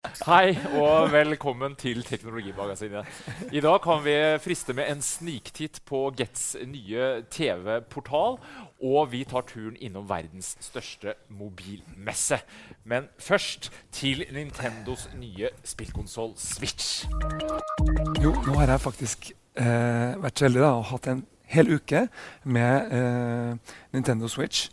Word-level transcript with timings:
Hei 0.00 0.54
og 0.80 1.10
velkommen 1.12 1.74
til 1.76 1.98
Teknologimagasinet. 2.04 3.04
I 3.52 3.60
dag 3.60 3.82
kan 3.84 3.98
vi 4.00 4.14
friste 4.40 4.72
med 4.72 4.88
en 4.88 5.02
sniktitt 5.04 5.82
på 5.84 6.06
Gets 6.16 6.56
nye 6.64 7.22
TV-portal. 7.28 8.38
Og 8.80 9.12
vi 9.12 9.20
tar 9.28 9.44
turen 9.44 9.76
innom 9.76 10.08
verdens 10.08 10.54
største 10.64 11.14
mobilmesse. 11.28 12.38
Men 12.84 13.10
først 13.18 13.68
til 13.92 14.24
Nintendos 14.32 15.10
nye 15.20 15.52
spillkonsoll 15.68 16.32
Switch. 16.36 17.04
Jo, 18.22 18.32
nå 18.46 18.56
har 18.56 18.72
jeg 18.72 18.80
faktisk 18.80 19.32
eh, 19.60 20.16
vært 20.16 20.40
så 20.40 20.48
heldig 20.48 20.64
og 20.64 20.88
hatt 20.94 21.10
en 21.12 21.26
hel 21.44 21.74
uke 21.76 22.06
med 22.44 22.96
eh, 22.96 23.76
Nintendo 23.92 24.32
Switch. 24.32 24.70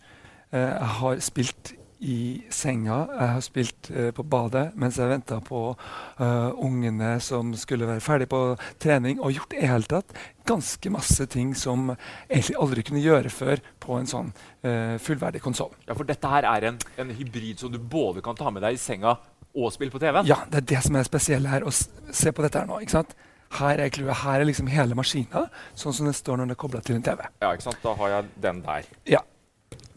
Eh, 0.53 0.71
jeg 0.71 0.93
har 1.01 1.19
spilt 1.19 1.75
i 1.99 2.43
senga. 2.53 2.99
Jeg 3.09 3.29
har 3.33 3.43
spilt 3.45 3.89
uh, 3.93 4.09
på 4.15 4.25
badet 4.27 4.69
mens 4.79 4.99
jeg 4.99 5.09
venta 5.09 5.39
på 5.43 5.61
uh, 5.73 6.49
ungene 6.63 7.15
som 7.23 7.53
skulle 7.57 7.87
være 7.89 8.03
ferdig 8.03 8.29
på 8.31 8.41
trening, 8.81 9.21
og 9.21 9.33
gjort 9.35 9.55
i 9.57 9.65
hele 9.65 9.89
tatt 9.89 10.13
ganske 10.47 10.91
masse 10.93 11.25
ting 11.31 11.53
som 11.57 11.89
egentlig 11.91 12.57
aldri 12.61 12.83
kunne 12.87 13.03
gjøre 13.03 13.31
før 13.33 13.63
på 13.83 13.97
en 13.99 14.09
sånn 14.09 14.29
uh, 14.31 14.95
fullverdig 15.03 15.41
konsoll. 15.43 15.73
Ja, 15.87 15.95
for 15.97 16.07
dette 16.07 16.31
her 16.31 16.47
er 16.47 16.69
en, 16.71 16.81
en, 16.97 17.15
hybrid 17.17 17.63
som 17.63 17.73
du 17.73 17.79
både 17.81 18.23
kan 18.25 18.37
ta 18.37 18.53
med 18.53 18.63
deg 18.65 18.77
i 18.77 18.81
senga 18.81 19.17
og 19.57 19.73
spille 19.73 19.93
på 19.93 20.01
TV? 20.01 20.21
Ja, 20.29 20.43
det 20.51 20.61
er 20.61 20.69
det 20.75 20.83
som 20.85 20.99
er 20.99 21.07
spesielt 21.07 21.49
her. 21.49 21.65
å 21.65 21.73
se 21.73 22.31
på 22.31 22.45
dette 22.45 22.61
her 22.61 22.69
nå. 22.69 22.81
ikke 22.83 22.99
sant? 22.99 23.17
Her 23.57 23.79
er, 23.79 23.95
her 24.21 24.41
er 24.41 24.45
liksom 24.45 24.67
hele 24.67 24.95
maskina, 24.97 25.45
sånn 25.77 25.95
som 25.95 26.09
det 26.09 26.17
står 26.17 26.41
når 26.41 26.51
det 26.51 26.57
er 26.57 26.61
kobla 26.61 26.81
til 26.83 26.97
en 26.97 27.05
TV. 27.05 27.23
Ja, 27.41 27.53
ikke 27.55 27.69
sant? 27.69 27.79
Da 27.83 27.95
har 27.97 28.13
jeg 28.13 28.31
den 28.43 28.59
der. 28.65 28.89
Ja, 29.07 29.23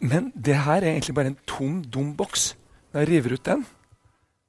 men 0.01 0.31
det 0.33 0.57
her 0.65 0.81
er 0.81 0.95
egentlig 0.95 1.15
bare 1.17 1.33
en 1.33 1.37
tom, 1.47 1.83
dum 1.85 2.15
boks. 2.17 2.55
Når 2.91 3.03
jeg 3.03 3.09
river 3.11 3.37
ut 3.37 3.45
den, 3.45 3.61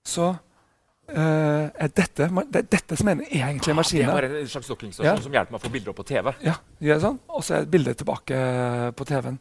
så 0.08 0.32
uh, 0.32 1.66
er 1.68 1.90
dette, 1.92 2.26
det 2.26 2.62
er 2.62 2.68
dette 2.72 2.96
som 2.98 3.10
er 3.12 3.20
egentlig 3.28 3.74
maskinen. 3.76 4.08
Ah, 4.08 4.16
det 4.16 4.24
er 4.24 4.32
bare 4.32 4.40
en 4.42 4.50
slags 4.50 4.70
dokkingstasjon 4.72 5.10
ja. 5.10 5.22
som 5.22 5.36
hjelper 5.36 5.54
meg 5.54 5.60
å 5.60 5.62
få 5.66 5.72
bilder 5.74 5.92
opp 5.92 6.00
på 6.00 6.06
TV. 6.08 6.32
Ja, 6.46 6.56
gjør 6.82 7.02
sånn. 7.04 7.18
Og 7.36 7.44
så 7.46 7.58
er 7.58 7.68
bildet 7.70 8.00
tilbake 8.00 8.38
på 8.98 9.06
TV-en. 9.12 9.36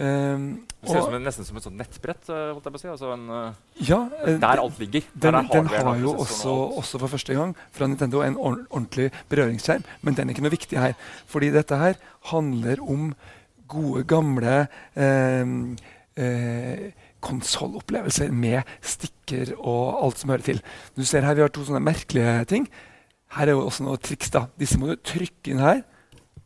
Um, 0.00 0.44
det 0.80 0.88
ser 0.88 1.02
ut 1.02 1.08
som 1.10 1.16
en, 1.18 1.26
nesten 1.26 1.48
som 1.48 1.58
et 1.58 1.66
sånt 1.66 1.76
nettbrett. 1.76 2.30
Eh, 2.30 2.44
holdt 2.54 2.68
jeg 2.70 2.72
på 2.76 2.78
å 2.78 2.82
si. 2.84 2.92
Altså 2.94 3.10
en, 3.12 3.26
ja, 3.90 3.98
der 4.46 4.62
alt 4.62 4.78
ligger. 4.80 5.10
Den, 5.12 5.40
den 5.50 5.68
har 5.74 5.98
jo 6.00 6.14
også, 6.22 6.54
også, 6.80 7.02
for 7.02 7.12
første 7.18 7.36
gang 7.36 7.52
fra 7.76 7.90
Nintendo 7.90 8.22
en 8.24 8.38
ordentlig 8.38 9.10
berøringsskjerm, 9.28 9.84
men 10.06 10.16
den 10.16 10.30
er 10.30 10.38
ikke 10.38 10.46
noe 10.46 10.54
viktig 10.54 10.80
her. 10.80 10.96
Fordi 11.28 11.52
dette 11.58 11.82
her 11.82 12.00
handler 12.30 12.80
om 12.80 13.10
gode, 13.70 14.04
gamle 14.10 14.56
eh, 14.98 15.54
eh, 16.20 16.84
konsollopplevelser 17.24 18.32
med 18.32 18.68
stikker 18.82 19.54
og 19.58 20.00
alt 20.04 20.22
som 20.22 20.32
hører 20.32 20.46
til. 20.46 20.62
Du 20.96 21.04
ser 21.04 21.26
her 21.26 21.36
Vi 21.36 21.44
har 21.44 21.52
to 21.54 21.64
sånne 21.66 21.82
merkelige 21.84 22.44
ting. 22.50 22.66
Her 23.36 23.50
er 23.50 23.58
jo 23.58 23.66
også 23.68 23.86
noe 23.86 24.00
triks. 24.02 24.32
da. 24.34 24.46
Disse 24.58 24.78
må 24.80 24.90
du 24.90 24.96
trykke 24.96 25.52
inn 25.52 25.62
her, 25.62 25.84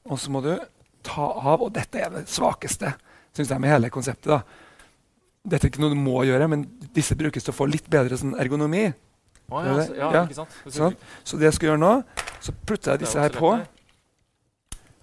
og 0.05 0.21
så 0.21 0.31
må 0.35 0.43
du 0.45 0.53
ta 1.07 1.31
av. 1.33 1.63
Og 1.65 1.73
dette 1.73 2.01
er 2.01 2.13
det 2.13 2.29
svakeste 2.29 2.93
synes 3.35 3.51
jeg, 3.51 3.61
med 3.61 3.73
hele 3.73 3.91
konseptet. 3.91 4.31
da. 4.31 4.43
Dette 5.45 5.67
er 5.67 5.73
ikke 5.73 5.83
noe 5.83 5.93
du 5.93 6.01
må 6.01 6.23
gjøre, 6.25 6.49
men 6.49 6.65
disse 6.95 7.17
brukes 7.19 7.45
til 7.45 7.53
å 7.53 7.57
få 7.57 7.67
litt 7.69 7.89
bedre 7.91 8.17
sånn 8.17 8.37
ergonomi. 8.41 8.87
Oh, 9.53 9.61
ja, 9.61 9.75
så, 9.85 9.97
ja, 9.99 10.11
ja. 10.15 10.23
Sant? 10.33 10.55
Sånn. 10.73 10.95
Så 11.27 11.37
det 11.41 11.51
jeg 11.51 11.57
skal 11.59 11.73
gjøre 11.73 11.83
nå, 11.83 11.95
så 12.41 12.55
putter 12.65 12.95
jeg 12.95 13.05
disse 13.05 13.21
her 13.21 13.35
på, 13.35 13.51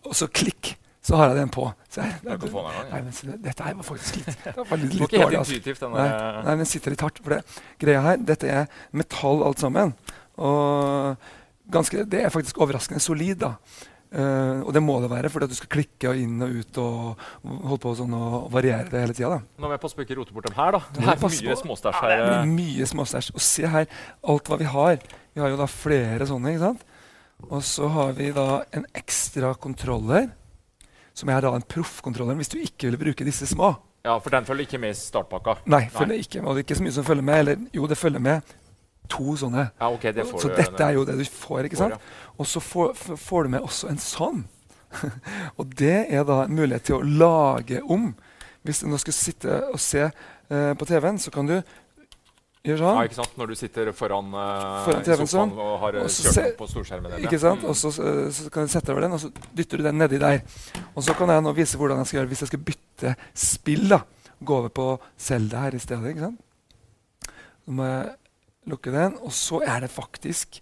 og 0.02 0.16
så 0.18 0.26
klikk 0.34 0.74
så 1.02 1.18
har 1.18 1.32
jeg 1.32 1.40
den 1.40 1.50
på. 1.50 1.66
Jeg, 1.96 2.18
det, 2.22 2.36
det, 2.44 2.50
nei, 2.54 3.00
men, 3.02 3.38
dette 3.42 3.66
her 3.66 3.78
var 3.80 3.86
faktisk 3.88 4.20
litt, 4.20 4.42
det 4.46 4.66
var 4.70 4.82
litt, 4.82 4.98
litt 5.00 5.14
dårlig. 5.16 5.40
Altså. 5.40 5.90
Nei, 5.90 6.10
nei, 6.46 6.58
den 6.60 6.70
sitter 6.70 6.94
litt 6.94 7.06
hardt. 7.06 7.22
For 7.26 7.36
det, 7.36 7.62
greia 7.82 8.04
her, 8.06 8.20
Dette 8.22 8.52
er 8.54 8.84
metall 8.94 9.42
alt 9.48 9.64
sammen. 9.64 9.96
Og 10.38 11.32
ganske, 11.74 12.06
det 12.10 12.22
er 12.28 12.34
faktisk 12.34 12.62
overraskende 12.62 13.02
solid. 13.02 13.42
da. 13.42 13.56
Uh, 14.12 14.60
og 14.68 14.74
det 14.76 14.82
må 14.84 14.98
det 15.00 15.08
være, 15.08 15.30
fordi 15.32 15.48
du 15.48 15.56
skal 15.56 15.70
klikke 15.72 16.12
inn 16.20 16.44
og 16.44 16.58
ut 16.60 16.80
og 16.84 17.22
holde 17.48 17.78
på 17.80 17.94
sånn 17.96 18.12
og 18.18 18.50
variere 18.52 18.90
det 18.92 19.06
hele 19.06 19.16
tida. 19.16 19.38
Nå 19.56 19.70
må 19.70 19.72
jeg 19.72 19.82
passe 19.86 19.96
på 19.96 20.04
ikke 20.04 20.18
rote 20.20 20.36
bort 20.36 20.50
dem 20.50 20.58
her, 20.58 20.76
da. 20.76 20.82
Det 20.98 21.06
er 21.14 21.22
mye 21.24 21.56
småstæsj 21.62 22.02
her. 22.02 22.14
Ja, 22.14 22.26
er 22.42 22.52
mye 22.52 22.90
småstæsj. 22.92 23.32
Og 23.34 23.46
se 23.46 23.72
her, 23.72 23.88
alt 24.34 24.52
hva 24.52 24.60
vi 24.60 24.68
har. 24.70 25.02
Vi 25.32 25.42
har 25.42 25.54
jo 25.54 25.58
da 25.64 25.70
flere 25.72 26.28
sånne. 26.28 26.54
ikke 26.54 26.68
sant? 26.68 26.86
Og 27.48 27.64
så 27.66 27.88
har 27.96 28.14
vi 28.20 28.30
da 28.36 28.48
en 28.76 28.86
ekstra 29.00 29.56
kontroller 29.58 30.30
som 31.18 31.30
er 31.30 31.44
da 31.44 31.54
en 31.56 31.66
proffkontroller 31.66 32.38
hvis 32.40 32.52
du 32.52 32.60
ikke 32.62 32.92
vil 32.92 33.00
bruke 33.02 33.28
disse 33.28 33.50
små. 33.50 33.74
Ja, 34.02 34.16
For 34.18 34.34
den 34.34 34.48
følger 34.48 34.66
ikke 34.66 34.80
med 34.82 34.96
i 34.96 34.98
startpakka? 34.98 35.60
Nei, 35.70 35.84
følger 35.94 36.24
ikke, 36.24 36.42
og 36.42 36.56
det 36.56 36.64
er 36.64 36.66
ikke 36.66 36.80
så 36.80 36.86
mye 36.88 36.96
som 36.96 37.06
følger 37.06 37.26
med. 37.28 37.40
Eller 37.44 37.68
jo, 37.76 37.86
det 37.90 37.98
følger 38.00 38.24
med 38.24 38.56
to 39.12 39.36
sånne. 39.38 39.68
Ja, 39.76 39.92
ok, 39.92 40.08
det 40.16 40.26
får 40.30 40.42
så 40.42 40.50
du, 40.50 40.58
dette 40.58 40.88
er 40.88 40.96
jo 40.96 41.06
det 41.08 41.18
du 41.20 41.26
får. 41.28 41.68
ikke 41.68 41.80
sant? 41.80 42.10
Og 42.40 42.50
så 42.50 42.64
får, 42.64 42.96
får, 43.20 43.44
du 43.44 43.56
med 43.56 43.68
også 43.68 43.92
en 43.92 44.02
sånn. 44.02 44.44
og 45.60 45.76
det 45.80 46.08
er 46.10 46.26
da 46.28 46.44
en 46.46 46.56
mulighet 46.58 46.90
til 46.90 47.00
å 47.00 47.06
lage 47.06 47.82
om. 47.84 48.12
Hvis 48.66 48.84
du 48.84 48.90
nå 48.92 49.00
skal 49.02 49.18
sitte 49.18 49.62
og 49.72 49.80
se 49.82 50.08
uh, 50.08 50.74
på 50.78 50.88
TV-en, 50.90 51.22
så 51.22 51.34
kan 51.34 51.50
du. 51.50 51.60
Ja, 52.62 52.92
ikke 53.02 53.18
sant? 53.18 53.34
Når 53.42 53.50
du 53.50 53.56
sitter 53.58 53.90
foran, 53.98 54.28
uh, 54.38 54.84
foran 54.86 55.06
TV-en 55.06 55.30
sånn, 55.30 55.54
og 55.58 55.72
har 55.82 55.96
eh, 55.98 56.10
kjørt 56.14 56.60
på 56.60 56.68
storskjermen. 56.70 57.16
Ikke 57.26 57.40
sant? 57.42 57.64
Og 57.66 57.74
så, 57.78 57.90
så, 57.90 58.52
kan 58.54 58.68
du 58.68 58.74
sette 58.74 58.94
over 58.94 59.08
den, 59.08 59.16
og 59.18 59.22
så 59.24 59.32
dytter 59.58 59.82
du 59.82 59.88
den 59.88 59.98
nedi 59.98 60.20
der. 60.22 60.44
Og 60.94 61.02
så 61.08 61.16
kan 61.18 61.34
jeg 61.34 61.42
nå 61.42 61.56
vise 61.58 61.80
hvordan 61.82 62.04
jeg 62.04 62.12
skal 62.12 62.20
gjøre 62.20 62.32
hvis 62.36 62.44
jeg 62.46 62.52
skal 62.52 62.64
bytte 62.68 63.16
spill. 63.48 63.88
da. 63.96 64.04
Gå 64.46 64.60
over 64.60 64.74
på 64.78 64.86
Selda 65.18 65.66
her 65.66 65.78
i 65.78 65.82
stedet. 65.82 66.14
ikke 66.14 66.28
sant? 66.28 67.34
Så 67.66 67.74
må 67.80 67.90
jeg 67.90 68.14
lukke 68.70 68.94
den, 68.94 69.18
og 69.26 69.34
så 69.34 69.64
er 69.66 69.82
det 69.88 69.90
faktisk 69.90 70.62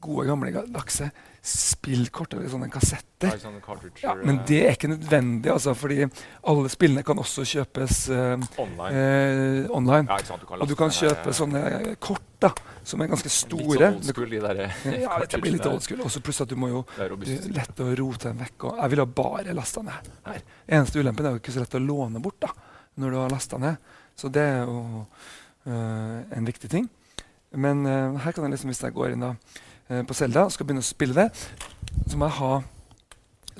gode, 0.00 0.24
gamle 0.30 0.64
dagse 0.72 1.10
spillkort 1.44 2.32
eller 2.32 2.48
sånne 2.48 2.70
kassetter. 2.72 3.34
Sånne 3.36 3.60
ja, 4.00 4.14
men 4.16 4.38
det 4.48 4.62
er 4.64 4.78
ikke 4.78 4.88
nødvendig, 4.88 5.50
altså, 5.52 5.74
fordi 5.76 6.06
alle 6.48 6.70
spillene 6.72 7.02
kan 7.04 7.18
også 7.20 7.44
kjøpes 7.50 7.98
uh, 8.08 8.46
online. 8.62 8.92
Uh, 8.94 9.74
online. 9.76 10.08
Ja, 10.08 10.16
sant, 10.24 10.40
du 10.40 10.54
og 10.56 10.70
du 10.70 10.72
kan 10.78 10.94
kjøpe 10.94 11.26
der, 11.26 11.36
sånne 11.36 11.92
kort 12.00 12.24
da, 12.40 12.48
som 12.80 13.04
er 13.04 13.10
ganske 13.12 13.32
store. 13.32 13.90
Litt 13.92 14.08
sånn 14.08 14.22
old 14.24 14.32
de 14.32 14.40
der, 14.46 14.62
ja, 15.02 15.18
det 15.20 15.42
blir 15.42 15.56
litt 15.58 15.68
old 15.68 15.84
school. 15.84 16.00
Også 16.08 16.24
pluss 16.24 16.40
at 16.46 16.48
du 16.48 16.56
må 16.60 16.72
jo 16.72 16.80
lett 17.52 17.84
å 17.84 17.90
rote 18.00 18.30
dem 18.30 18.40
vekk. 18.40 18.70
Og 18.70 18.80
jeg 18.80 18.94
ville 18.94 19.06
bare 19.20 19.58
lasta 19.60 19.84
ned 19.84 20.10
her. 20.30 20.48
Eneste 20.78 21.04
ulempen 21.04 21.28
er 21.28 21.36
jo 21.36 21.44
ikke 21.44 21.52
så 21.58 21.66
lett 21.66 21.76
å 21.76 21.84
låne 21.84 22.24
bort 22.24 22.40
da, 22.46 22.54
når 23.04 23.12
du 23.12 23.20
har 23.20 23.36
lasta 23.36 23.60
ned. 23.60 23.92
Så 24.16 24.32
det 24.32 24.48
er 24.48 24.64
jo 24.64 25.04
en 25.68 26.48
viktig 26.48 26.72
ting. 26.72 26.88
Men 27.52 27.84
her 27.84 28.32
kan 28.32 28.48
jeg 28.48 28.56
liksom, 28.56 28.72
hvis 28.72 28.84
jeg 28.88 28.96
går 28.96 29.12
inn 29.12 29.28
da 29.28 29.34
Eh, 29.34 29.73
på 29.84 30.16
Selda 30.16 30.46
og 30.46 30.54
skal 30.54 30.68
begynne 30.68 30.84
å 30.84 30.86
spille 30.86 31.16
det, 31.16 31.28
så 32.08 32.16
må 32.16 32.30
jeg 32.30 32.38
ha 32.38 32.54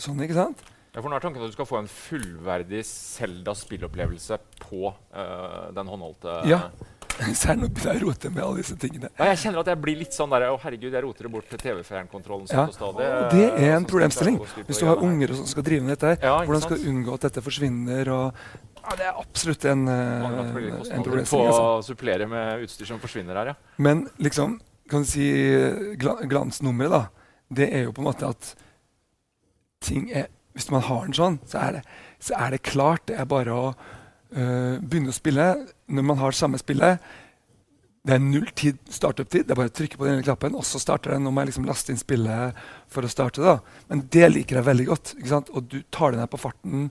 sånn. 0.01 0.23
ikke 0.25 0.39
sant? 0.39 0.65
Ja, 0.95 1.03
for 1.03 1.11
nå 1.11 1.19
er 1.19 1.25
tanken 1.25 1.43
at 1.43 1.51
du 1.51 1.55
skal 1.57 1.67
få 1.67 1.81
en 1.81 1.89
fullverdig 1.91 2.85
Selda-spillopplevelse 2.87 4.37
på 4.63 4.93
uh, 4.93 5.71
den 5.75 5.89
håndholdte 5.91 6.43
Ja. 6.51 6.69
Så 7.15 7.53
er 7.53 7.59
det 7.61 7.69
begynner 7.71 7.95
jeg 7.95 8.03
å 8.03 8.07
rote 8.09 8.31
med 8.33 8.41
alle 8.43 8.59
disse 8.59 8.75
tingene. 8.79 9.09
Ja, 9.15 9.29
jeg 9.31 9.39
kjenner 9.45 9.61
at 9.61 9.69
jeg 9.71 9.79
blir 9.85 9.99
litt 10.01 10.17
sånn 10.17 10.33
der 10.33 10.49
Å, 10.49 10.57
herregud, 10.65 10.91
jeg 10.97 11.05
roter 11.05 11.29
det 11.29 11.31
bort 11.31 11.47
til 11.47 11.61
TV-fjernkontrollen. 11.63 12.49
Ja. 12.51 12.65
Det, 12.67 13.11
det 13.31 13.45
er 13.53 13.75
en 13.77 13.87
problemstilling. 13.87 14.41
Hvis 14.67 14.81
du 14.83 14.89
har 14.89 14.99
unger 14.99 15.35
som 15.39 15.47
skal 15.47 15.67
drive 15.69 15.87
med 15.87 15.95
dette, 15.95 16.11
her, 16.11 16.27
ja, 16.27 16.41
hvordan 16.43 16.65
skal 16.65 16.81
du 16.83 16.89
unngå 16.91 17.15
at 17.15 17.29
dette 17.29 17.45
forsvinner? 17.47 18.11
og 18.11 18.81
Ja, 18.81 18.97
det 18.99 19.07
er 19.13 19.23
absolutt 19.23 19.67
en, 19.71 19.87
uh, 19.87 20.27
en 20.27 21.07
problemstilling. 21.07 21.31
På 21.31 21.45
å 21.55 21.79
supplere 21.87 22.27
med 22.31 22.67
utstyr 22.67 22.91
som 22.91 22.99
forsvinner 23.03 23.39
her, 23.39 23.53
ja. 23.55 23.75
Men 23.79 24.09
liksom, 24.19 24.59
kan 24.95 25.07
si 25.09 25.27
glansnummeret, 25.99 26.95
da, 26.95 27.03
det 27.55 27.69
er 27.75 27.87
jo 27.87 27.95
på 27.95 28.03
en 28.03 28.09
måte 28.09 28.31
at 28.31 28.55
ting 29.85 30.09
er 30.13 30.31
Hvis 30.55 30.71
man 30.71 30.85
har 30.87 31.01
den 31.03 31.17
sånn, 31.19 31.37
så 31.51 31.59
er 31.59 31.73
det, 31.75 31.81
så 32.23 32.37
er 32.39 32.53
det 32.55 32.61
klart. 32.63 33.09
Det 33.11 33.17
er 33.19 33.25
bare 33.27 33.51
å 33.51 33.63
øh, 33.75 34.77
begynne 34.79 35.11
å 35.11 35.17
spille 35.17 35.47
når 35.91 36.05
man 36.07 36.21
har 36.21 36.37
samme 36.39 36.61
spillet. 36.63 37.03
Det 38.07 38.15
er 38.15 38.23
null 38.23 38.47
tid 38.55 38.79
startup-tid. 38.87 39.49
Det 39.49 39.51
er 39.51 39.59
bare 39.59 39.73
å 39.73 39.75
trykke 39.75 39.99
på 39.99 40.07
den 40.07 40.23
knappen, 40.23 40.55
og 40.55 40.63
så 40.69 40.79
starter 40.79 41.17
den. 41.17 41.27
Nå 41.27 41.33
må 41.35 41.43
jeg 41.43 41.51
liksom 41.51 41.67
laste 41.67 41.91
inn 41.91 41.99
spillet 41.99 42.55
for 42.87 43.03
å 43.03 43.11
starte. 43.11 43.43
da. 43.43 43.57
Men 43.91 44.05
det 44.15 44.31
liker 44.31 44.61
jeg 44.61 44.69
veldig 44.71 44.87
godt. 44.93 45.15
Og 45.43 45.67
du 45.73 45.81
tar 45.91 46.15
det 46.15 46.23
ned 46.23 46.31
på 46.31 46.43
farten 46.45 46.87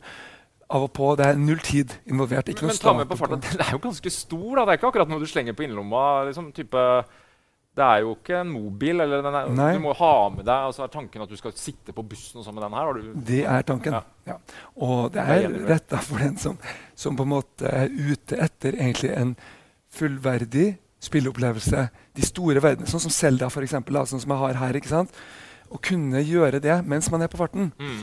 av 0.68 0.90
og 0.90 0.92
på. 1.00 1.16
Det 1.16 1.30
er 1.30 1.40
null 1.40 1.64
tid 1.64 1.96
involvert. 2.04 2.52
ikke 2.52 2.66
men, 2.66 2.74
noe 2.74 2.82
men 2.82 2.84
ta 2.84 2.98
med 3.00 3.12
på 3.14 3.20
farten, 3.20 3.44
Den 3.48 3.64
er 3.64 3.76
jo 3.78 3.84
ganske 3.88 4.12
stor. 4.12 4.50
da. 4.58 4.66
Det 4.66 4.74
er 4.74 4.82
ikke 4.82 4.92
akkurat 4.92 5.14
noe 5.14 5.24
du 5.24 5.30
slenger 5.30 5.56
på 5.56 5.64
innerlomma. 5.70 6.26
liksom 6.28 6.52
type 6.52 6.84
det 7.74 7.82
er 7.82 8.04
jo 8.04 8.12
ikke 8.14 8.36
en 8.38 8.52
mobil. 8.54 9.02
eller 9.02 9.26
er, 9.26 9.48
Du 9.50 9.82
må 9.82 9.96
ha 9.98 10.14
med 10.30 10.46
deg 10.46 10.68
altså 10.68 10.84
Er 10.86 10.92
tanken 10.94 11.24
at 11.26 11.30
du 11.32 11.38
skal 11.40 11.56
sitte 11.58 11.96
på 11.96 12.06
bussen 12.06 12.40
og 12.40 12.46
sånn 12.46 12.58
med 12.58 12.68
den 12.68 12.78
her? 12.78 13.02
det 13.30 13.42
er 13.50 13.66
tanken. 13.66 13.98
Ja. 13.98 14.04
ja. 14.30 14.38
Og 14.78 15.10
det 15.16 15.26
er 15.26 15.58
retta 15.72 16.02
for 16.06 16.22
den 16.22 16.38
som, 16.38 16.60
som, 16.94 17.18
på 17.18 17.26
en 17.26 17.34
måte 17.34 17.70
er 17.70 17.90
ute 17.90 18.38
etter 18.38 18.78
egentlig 18.78 19.14
en 19.18 19.34
fullverdig 19.94 20.76
spilleopplevelse. 21.04 21.88
De 22.16 22.26
store 22.26 22.62
verdenene, 22.62 22.90
sånn 22.90 23.08
som 23.08 23.14
Selda, 23.14 23.50
eksempel, 23.50 23.98
sånn 24.08 24.22
som 24.22 24.36
jeg 24.36 24.44
har 24.46 24.62
her. 24.62 24.78
ikke 24.78 24.94
sant? 24.94 25.18
Å 25.74 25.82
kunne 25.82 26.22
gjøre 26.22 26.62
det 26.62 26.78
mens 26.86 27.10
man 27.12 27.26
er 27.26 27.32
på 27.34 27.42
farten, 27.42 27.72
mm. 27.80 28.02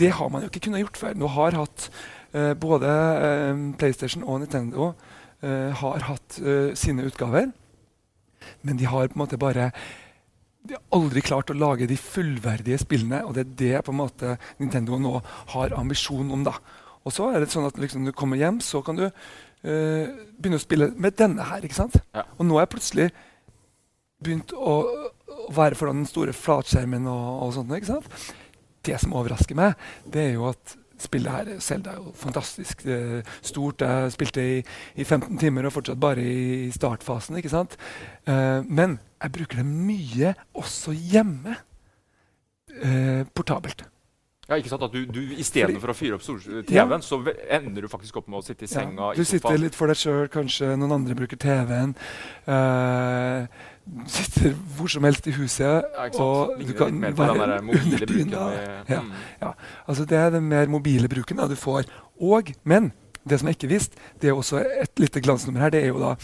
det 0.00 0.14
har 0.16 0.32
man 0.32 0.46
jo 0.46 0.48
ikke 0.48 0.64
kunnet 0.64 0.86
gjort 0.86 1.00
før. 1.04 1.20
Nå 1.20 1.28
har 1.36 1.60
hatt 1.60 1.90
uh, 2.32 2.54
Både 2.56 2.88
uh, 2.88 3.64
PlayStation 3.76 4.24
og 4.24 4.40
Nintendo 4.40 4.94
uh, 5.44 5.70
har 5.76 6.08
hatt 6.08 6.40
sine 6.78 7.04
utgaver. 7.04 7.50
Men 8.66 8.78
de 8.80 8.88
har 8.90 9.10
på 9.10 9.18
en 9.18 9.24
måte 9.24 9.40
bare 9.40 9.70
de 10.60 10.76
har 10.76 10.82
aldri 10.92 11.22
klart 11.24 11.50
å 11.52 11.56
lage 11.56 11.88
de 11.88 11.96
fullverdige 11.96 12.82
spillene, 12.82 13.22
og 13.24 13.32
det 13.36 13.46
er 13.46 13.52
det 13.62 13.84
på 13.86 13.94
en 13.94 14.00
måte 14.02 14.34
Nintendo 14.58 14.98
nå 15.00 15.14
har 15.54 15.72
ambisjon 15.78 16.28
om. 16.34 16.44
da. 16.44 16.52
Og 17.08 17.14
så 17.16 17.30
er 17.32 17.40
det 17.40 17.48
sånn 17.52 17.68
at 17.68 17.78
liksom, 17.80 18.04
Når 18.04 18.12
du 18.12 18.18
kommer 18.18 18.40
hjem, 18.40 18.60
så 18.60 18.82
kan 18.84 18.98
du 18.98 19.06
uh, 19.06 20.04
begynne 20.36 20.60
å 20.60 20.62
spille 20.62 20.90
med 21.00 21.16
denne 21.16 21.46
her. 21.48 21.64
ikke 21.64 21.78
sant? 21.78 21.96
Ja. 22.12 22.26
Og 22.36 22.44
nå 22.44 22.58
har 22.58 22.66
jeg 22.66 22.74
plutselig 22.74 23.08
begynt 24.20 24.52
å, 24.52 24.76
å 24.84 25.48
være 25.56 25.78
foran 25.80 26.02
den 26.02 26.10
store 26.10 26.36
flatskjermen. 26.36 27.08
og, 27.08 27.26
og 27.46 27.56
sånt, 27.56 27.72
ikke 27.76 27.94
sant? 27.94 28.30
Det 28.84 29.00
som 29.00 29.16
overrasker 29.16 29.56
meg, 29.56 29.80
det 30.04 30.28
er 30.28 30.36
jo 30.36 30.50
at 30.52 30.76
spillet 31.00 31.32
her 31.32 31.60
selv 31.64 31.88
er 31.88 31.98
jo 31.98 32.12
fantastisk 32.14 32.84
eh, 32.86 33.20
stort. 33.42 33.82
Jeg 33.82 34.12
spilte 34.12 34.44
i, 34.44 34.60
i, 34.96 35.04
15 35.04 35.38
timer 35.40 35.68
og 35.68 35.74
fortsatt 35.78 36.00
bare 36.00 36.24
i 36.24 36.70
startfasen. 36.74 37.36
ikke 37.40 37.52
sant? 37.52 37.76
Eh, 38.28 38.60
men 38.66 38.98
jeg 39.22 39.32
bruker 39.36 39.62
det 39.62 39.66
mye 39.66 40.34
også 40.54 40.94
hjemme. 40.94 41.56
Eh, 42.70 43.26
portabelt. 43.34 43.89
Ja, 44.50 44.58
ikke 44.58 44.72
sant? 44.72 44.82
At 44.82 44.94
du, 44.94 45.04
du 45.06 45.20
Istedenfor 45.38 45.92
å 45.92 45.94
fyre 45.94 46.16
opp 46.16 46.24
TV-en, 46.26 46.72
ja. 46.74 47.00
så 47.06 47.20
ender 47.54 47.84
du 47.86 47.88
faktisk 47.90 48.16
opp 48.18 48.30
med 48.30 48.40
å 48.40 48.42
sitte 48.42 48.66
i 48.66 48.70
senga. 48.70 49.12
Ja, 49.12 49.22
du 49.22 49.28
sitter 49.28 49.60
litt 49.62 49.76
for 49.78 49.90
deg 49.90 50.00
sjøl, 50.00 50.24
kanskje 50.32 50.72
noen 50.74 50.96
andre 50.96 51.14
bruker 51.18 51.38
TV-en. 51.38 51.92
Uh, 52.48 53.46
sitter 54.10 54.56
hvor 54.76 54.90
som 54.90 55.06
helst 55.06 55.28
i 55.30 55.34
huset, 55.36 55.86
ja, 55.86 56.08
og 56.18 56.56
du 56.66 56.72
kan 56.78 56.98
være 56.98 57.60
under 57.62 58.06
dyna. 58.10 58.48
Ja, 58.90 59.04
mm. 59.04 59.12
ja. 59.44 59.52
Altså, 59.86 60.08
det 60.10 60.18
er 60.18 60.34
den 60.34 60.50
mer 60.50 60.66
mobile 60.72 61.10
bruken 61.10 61.38
da, 61.38 61.46
du 61.50 61.54
får. 61.58 61.86
Og, 62.18 62.50
men 62.66 62.90
det 63.22 63.38
som 63.38 63.50
jeg 63.50 63.60
ikke 63.60 63.70
visste, 63.70 64.02
det 64.18 64.32
er 64.32 64.38
også 64.38 64.64
et 64.82 64.98
lite 64.98 65.22
glansnummer 65.22 65.68
her, 65.68 65.74
det 65.76 65.84
er 65.84 65.92
jo 65.92 66.02
da 66.02 66.16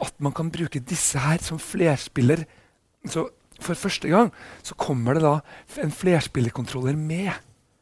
at 0.00 0.16
man 0.24 0.32
kan 0.32 0.48
bruke 0.48 0.80
disse 0.80 1.20
her 1.20 1.42
som 1.44 1.60
flerspiller. 1.60 2.46
Så 3.04 3.26
for 3.60 3.76
første 3.76 4.08
gang 4.08 4.32
så 4.64 4.74
kommer 4.80 5.16
det 5.16 5.24
da 5.26 5.36
en 5.84 5.92
flerspillerkontroller 5.92 6.96
med. 6.96 7.36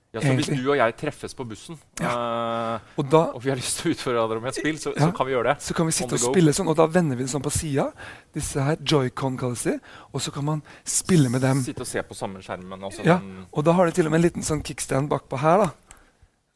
Ja, 0.08 0.22
så 0.24 0.30
Hvis 0.38 0.48
du 0.48 0.70
og 0.70 0.78
jeg 0.78 0.94
treffes 0.96 1.34
på 1.36 1.44
bussen, 1.44 1.76
ja. 2.00 2.08
uh, 2.08 2.92
og, 2.96 3.08
da, 3.12 3.18
og, 3.36 3.42
vi 3.44 3.50
har 3.52 3.58
lyst 3.60 3.82
til 3.82 3.90
å 3.90 3.92
utføre 3.92 4.14
hverandre 4.16 4.38
med 4.40 4.54
et 4.54 4.60
spill, 4.62 4.78
så, 4.80 4.92
ja, 4.96 5.02
så, 5.02 5.08
kan 5.18 5.28
vi 5.28 5.34
gjøre 5.34 5.50
det. 5.50 5.64
Så 5.66 5.74
kan 5.76 5.90
vi 5.90 5.92
sitte 5.98 6.16
og 6.16 6.22
spille 6.22 6.54
sånn, 6.56 6.70
og 6.72 6.78
da 6.78 6.86
vender 6.88 7.18
vi 7.18 7.26
det 7.26 7.32
sånn 7.34 7.44
på 7.44 7.52
sida. 7.52 7.90
Disse 8.32 8.64
her, 8.64 8.78
Joycon 8.80 9.36
kalles 9.36 9.66
de. 9.68 9.74
Og 10.16 10.24
så 10.24 10.32
kan 10.32 10.46
man 10.46 10.62
spille 10.88 11.28
med 11.28 11.44
dem. 11.44 11.60
Sitte 11.66 11.84
og 11.84 11.90
se 11.90 12.00
på 12.08 12.16
samme 12.16 12.40
skjermen. 12.46 12.88
Også, 12.88 13.04
ja, 13.04 13.18
og 13.52 13.68
da 13.68 13.76
har 13.76 13.90
de 13.90 13.98
til 13.98 14.08
og 14.08 14.14
med 14.14 14.22
en 14.22 14.26
liten 14.30 14.48
sånn 14.48 14.64
kickstand 14.64 15.12
bakpå 15.12 15.42
her. 15.44 15.66
da. 15.66 15.68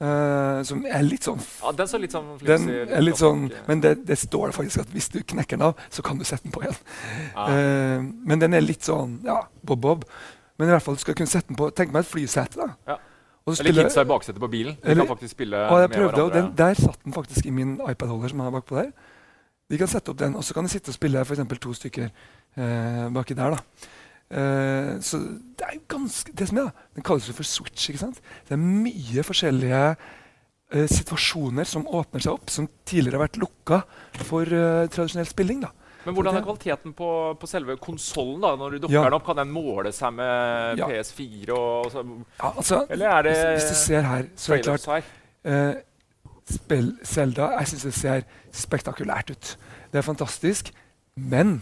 Uh, 0.03 0.65
som 0.67 0.81
er 0.89 1.05
litt 1.07 1.23
sånn 1.29 1.39
Ja, 1.39 1.71
Den 1.79 1.87
så 1.87 1.99
litt 2.03 2.11
sånn 2.11 2.33
den 2.43 2.65
er 2.73 3.05
litt 3.05 3.21
sånn, 3.21 3.45
Men 3.69 3.85
det, 3.85 3.93
det, 4.09 4.17
står 4.19 4.51
faktisk 4.57 4.83
at 4.83 4.91
hvis 4.91 5.07
du 5.15 5.21
knekker 5.21 5.61
den 5.61 5.69
av, 5.69 5.85
så 5.95 6.03
kan 6.03 6.19
du 6.19 6.25
sette 6.27 6.49
den 6.49 6.57
på 6.57 6.65
igjen. 6.65 6.81
Ah. 7.37 7.53
Uh, 7.53 8.11
men 8.27 8.43
den 8.43 8.57
er 8.57 8.65
litt 8.65 8.89
sånn 8.89 9.21
ja, 9.29 9.43
bob-bob. 9.61 10.09
Men 10.59 10.73
i 10.73 10.75
hvert 10.75 10.89
fall 10.89 10.97
du 10.99 11.05
skal 11.05 11.21
kunne 11.21 11.31
sette 11.31 11.53
den 11.53 11.61
på 11.61 11.71
Tenk 11.77 11.95
meg 11.95 12.03
et 12.03 12.15
flysete. 12.17 12.59
da. 12.65 12.97
Ja. 12.97 13.03
Eller 13.47 13.83
kidsa 13.83 14.05
i 14.05 14.07
baksetet 14.07 14.41
på 14.41 14.51
bilen. 14.51 14.77
De 14.79 14.91
eller, 14.91 15.03
kan 15.03 15.17
faktisk 15.17 15.35
spille 15.35 15.57
med 15.57 15.97
hverandre. 15.97 16.29
Den, 16.35 16.53
der 16.59 16.79
satt 16.79 17.01
den 17.05 17.13
faktisk 17.13 17.47
i 17.47 17.51
min 17.51 17.75
iPad-holder. 17.81 18.29
som 18.29 18.41
er 18.41 18.55
bakpå 18.55 18.77
der. 18.79 18.93
De 19.71 19.79
kan 19.79 19.89
sette 19.89 20.13
opp 20.13 20.19
den, 20.21 20.37
og 20.37 20.45
så 20.45 20.55
kan 20.55 20.65
de 20.65 20.71
sitte 20.71 20.93
og 20.93 20.95
spille 20.95 21.25
for 21.25 21.57
to 21.57 21.75
stykker 21.75 22.09
eh, 22.57 23.09
baki 23.15 23.35
der. 23.35 23.59
Eh, 24.33 25.01
så 25.01 25.19
det 25.59 25.67
er 25.67 25.75
jo 25.77 25.85
ganske 25.89 26.33
det 26.33 26.49
som 26.49 26.59
er, 26.59 26.71
da, 26.71 26.89
Den 26.97 27.05
kalles 27.05 27.29
jo 27.29 27.35
for 27.37 27.43
switch. 27.49 27.91
ikke 27.91 28.01
sant? 28.01 28.21
Det 28.49 28.55
er 28.55 28.63
mye 28.63 29.25
forskjellige 29.27 29.83
eh, 30.73 30.89
situasjoner 30.89 31.65
som 31.69 31.87
åpner 31.87 32.21
seg 32.21 32.33
opp, 32.33 32.51
som 32.51 32.69
tidligere 32.85 33.19
har 33.19 33.27
vært 33.27 33.41
lukka 33.43 33.83
for 34.25 34.43
eh, 34.47 34.89
tradisjonell 34.93 35.29
spilling. 35.29 35.65
da. 35.67 35.73
Men 36.05 36.17
hvordan 36.17 36.37
er 36.39 36.45
kvaliteten 36.45 36.95
på, 36.99 37.09
på 37.39 37.49
selve 37.51 37.77
konsollen? 37.83 38.59
Når 38.59 38.75
du 38.75 38.79
dukker 38.85 38.97
ja. 38.97 39.05
den 39.07 39.17
opp, 39.17 39.25
kan 39.27 39.39
den 39.39 39.53
måle 39.55 39.93
seg 39.95 40.15
med 40.17 40.81
ja. 40.81 40.89
PS4? 40.91 41.57
Og, 41.57 41.91
så, 41.93 42.03
ja, 42.03 42.51
altså, 42.51 42.81
eller 42.91 43.17
er 43.17 43.27
det 43.29 43.35
hvis, 43.37 43.53
hvis, 43.53 43.69
du 43.69 43.81
ser 43.83 44.07
her, 44.09 44.29
så 44.37 44.55
er 44.55 44.63
det 44.63 44.77
klart 44.87 45.11
uh, 45.47 45.75
spill 46.53 46.89
Zelda 47.07 47.53
jeg 47.59 47.71
synes 47.73 47.87
det 47.89 47.95
ser 47.99 48.25
spektakulært 48.63 49.35
ut. 49.35 49.53
Det 49.93 50.01
er 50.01 50.07
fantastisk. 50.07 50.73
Men 51.15 51.61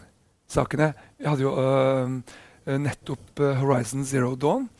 sakene 0.51 0.93
Jeg 1.19 1.27
hadde 1.29 1.43
jo 1.43 1.55
uh, 1.59 2.37
nettopp 2.79 3.43
uh, 3.43 3.53
Horizon 3.61 4.07
Zero 4.07 4.35
Dawn, 4.35 4.71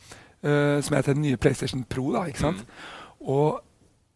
som 0.41 0.95
er 0.97 1.03
til 1.05 1.13
den 1.13 1.21
nye 1.21 1.37
PlayStation 1.37 1.83
Pro. 1.85 2.07
da, 2.15 2.23
ikke 2.25 2.41
sant? 2.41 2.63
Mm. 2.65 3.27
Og 3.29 3.59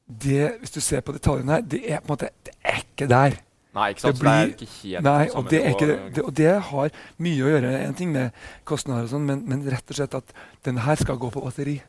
det, 0.09 0.55
hvis 0.59 0.73
du 0.73 0.79
ser 0.81 1.03
på 1.05 1.13
detaljene 1.13 1.51
her, 1.53 1.61
det 1.61 1.81
er 1.85 1.99
på 2.01 2.09
en 2.09 2.13
måte, 2.15 2.29
det 2.45 2.55
er 2.65 2.79
ikke 2.81 3.07
der. 3.11 3.37
Nei, 3.75 3.89
ikke 3.91 4.05
sant? 4.05 4.15
Det, 4.15 4.23
blir, 4.23 4.31
det 4.31 4.45
er 4.45 4.53
ikke 4.55 4.69
helt 4.75 5.05
nei, 5.05 5.23
og 5.35 5.49
det, 5.51 5.59
ikke, 5.73 5.87
det, 5.89 6.21
og 6.23 6.31
det, 6.37 6.51
har 6.69 7.01
mye 7.25 7.41
å 7.43 7.49
gjøre 7.51 7.73
en 7.81 7.97
ting 7.97 8.13
med 8.13 8.45
kostnader, 8.67 9.09
og 9.09 9.11
sånn, 9.11 9.25
men, 9.27 9.41
men, 9.49 9.65
rett 9.71 9.91
og 9.91 9.99
slett 9.99 10.15
at 10.15 10.31
den 10.67 10.79
her 10.85 11.01
skal 11.01 11.19
gå 11.19 11.31
på 11.33 11.43
batteri. 11.43 11.81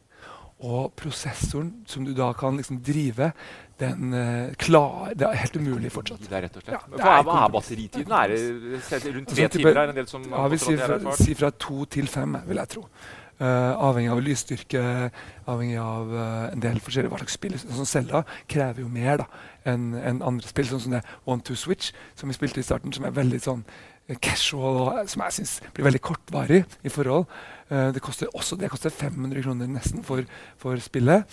Og 0.66 0.88
prosessoren 0.96 1.68
som 1.86 2.06
du 2.06 2.14
da 2.16 2.30
kan 2.34 2.56
liksom 2.56 2.80
drive, 2.82 3.28
den 3.76 4.14
uh, 4.16 4.54
klar, 4.56 5.12
Det 5.12 5.26
er 5.28 5.36
helt 5.42 5.58
umulig 5.60 5.90
fortsatt. 5.92 6.22
Det 6.24 6.32
er 6.32 6.46
rett 6.46 6.56
og 6.56 6.64
slett. 6.64 6.74
Ja, 6.74 6.96
Hva 6.96 7.18
er, 7.18 7.28
er 7.44 7.52
batteritiden? 7.52 8.14
Er 8.16 8.32
det 8.32 8.38
rundt 9.18 9.28
tre 9.34 9.44
altså, 9.44 9.58
timer? 9.58 9.82
Er 9.82 9.92
en 9.92 9.98
del 10.00 10.08
som 10.08 10.24
ja, 10.30 10.46
vi 10.48 10.60
sier 10.62 10.80
fra, 10.80 11.16
si 11.20 11.36
fra 11.36 11.52
to 11.52 11.84
til 11.92 12.08
fem, 12.08 12.38
vil 12.48 12.62
jeg 12.62 12.72
tro. 12.72 12.86
Uh, 13.36 13.76
avhengig 13.84 14.08
av 14.08 14.20
lysstyrke, 14.24 14.82
avhengig 15.44 15.76
av 15.76 16.08
uh, 16.08 16.46
en 16.54 16.62
del 16.64 16.78
forskjellige 16.80 17.12
hva 17.12 17.18
slags 17.20 17.34
spill. 17.36 17.56
Sånn 17.60 17.88
Selda 17.88 18.22
krever 18.48 18.80
jo 18.80 18.88
mer 18.88 19.26
enn 19.68 19.90
en 19.98 20.22
andre 20.24 20.48
spill, 20.48 20.64
sånn 20.70 20.80
som 20.86 20.94
det 20.96 21.02
One 21.28 21.44
to 21.44 21.52
Switch, 21.52 21.90
som 22.16 22.32
vi 22.32 22.36
spilte 22.38 22.62
i 22.62 22.64
starten, 22.64 22.96
som 22.96 23.04
er 23.04 23.12
veldig 23.12 23.42
sånn 23.44 23.60
uh, 23.68 24.16
casual, 24.24 24.80
og 24.86 25.12
som 25.12 25.26
jeg 25.26 25.36
syns 25.36 25.54
blir 25.76 25.84
veldig 25.90 26.00
kortvarig 26.08 26.62
i 26.80 26.92
forhold. 26.92 27.28
det 27.66 27.98
koster 27.98 28.30
også 28.38 28.54
det 28.56 28.68
koster 28.70 28.92
500 28.94 29.42
kroner 29.42 29.66
nesten 29.66 30.04
for, 30.06 30.22
for 30.56 30.78
spillet. 30.78 31.26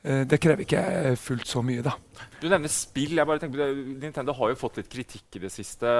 det 0.00 0.38
krever 0.40 0.62
ikke 0.64 1.12
fullt 1.20 1.44
så 1.46 1.60
mye, 1.60 1.82
da. 1.84 1.92
Du 2.40 2.48
nevner 2.48 2.72
spill. 2.72 3.12
jeg 3.18 3.28
bare 3.28 3.42
tenker 3.42 3.60
på 3.60 3.98
Nintendo 4.00 4.32
har 4.38 4.54
jo 4.54 4.56
fått 4.56 4.80
litt 4.80 4.88
kritikk 4.88 5.36
i 5.36 5.42
det 5.44 5.52
siste 5.52 5.92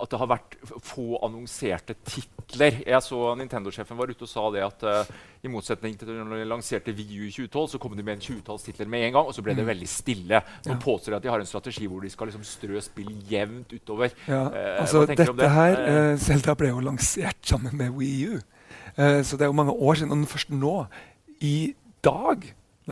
at 0.00 0.10
det 0.10 0.18
har 0.18 0.28
vært 0.30 0.54
få 0.84 1.18
annonserte 1.24 1.94
titler. 2.06 2.78
Jeg 2.86 3.04
så 3.04 3.18
Nintendo-sjefen 3.38 3.98
var 3.98 4.10
ute 4.10 4.24
og 4.24 4.30
sa 4.30 4.44
det 4.54 4.62
at 4.64 4.84
uh, 4.88 5.10
i 5.44 5.50
motsetning 5.52 5.98
til 5.98 6.14
når 6.16 6.40
de 6.40 6.46
lanserte 6.48 6.94
VU 6.96 7.26
i 7.26 7.32
2012, 7.34 7.74
så 7.74 7.80
kom 7.82 7.96
de 7.98 8.04
med 8.06 8.16
en 8.16 8.24
20-talls 8.24 8.64
titler 8.66 8.88
med 8.90 9.06
en 9.08 9.14
gang, 9.18 9.28
og 9.28 9.36
så 9.36 9.44
ble 9.44 9.56
det 9.58 9.66
mm. 9.66 9.70
veldig 9.72 9.90
stille. 9.90 10.40
Nå 10.66 10.74
ja. 10.74 10.78
påstår 10.84 11.14
de 11.14 11.18
at 11.18 11.26
de 11.26 11.32
har 11.34 11.44
en 11.44 11.50
strategi 11.50 11.88
hvor 11.90 12.04
de 12.04 12.12
skal 12.12 12.30
liksom 12.30 12.46
strø 12.46 12.82
spill 12.84 13.12
jevnt 13.28 13.76
utover. 13.76 14.16
Ja, 14.26 14.42
uh, 14.48 14.72
altså 14.84 15.04
dette 15.10 15.28
det? 15.38 15.52
her, 15.58 15.84
uh, 15.84 16.16
Zelda 16.22 16.56
ble 16.58 16.72
jo 16.72 16.82
lansert 16.88 17.40
sammen 17.54 17.78
med 17.78 17.94
WiiU, 17.98 18.40
Uh, 18.92 19.22
så 19.24 19.38
det 19.40 19.46
er 19.46 19.48
jo 19.48 19.56
mange 19.56 19.72
år 19.72 19.96
siden. 19.96 20.12
Og 20.12 20.28
først 20.28 20.50
nå, 20.52 20.72
i 21.40 21.72
dag, 22.04 22.42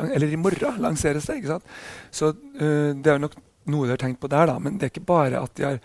eller 0.01 0.33
i 0.33 0.39
morgen, 0.41 0.79
lanseres 0.81 1.27
det. 1.29 1.35
ikke 1.41 1.51
sant? 1.51 1.67
Så 2.11 2.31
det 2.57 3.11
er 3.11 3.19
jo 3.19 3.25
nok 3.27 3.35
noe 3.69 3.89
de 3.89 3.93
har 3.93 4.01
tenkt 4.01 4.21
på 4.23 4.31
der, 4.33 4.49
da. 4.49 4.57
Men 4.63 4.79
det 4.79 4.89
er 4.89 4.93
ikke 4.95 5.09
bare 5.11 5.43
at 5.43 5.53
de 5.59 5.67
har 5.67 5.81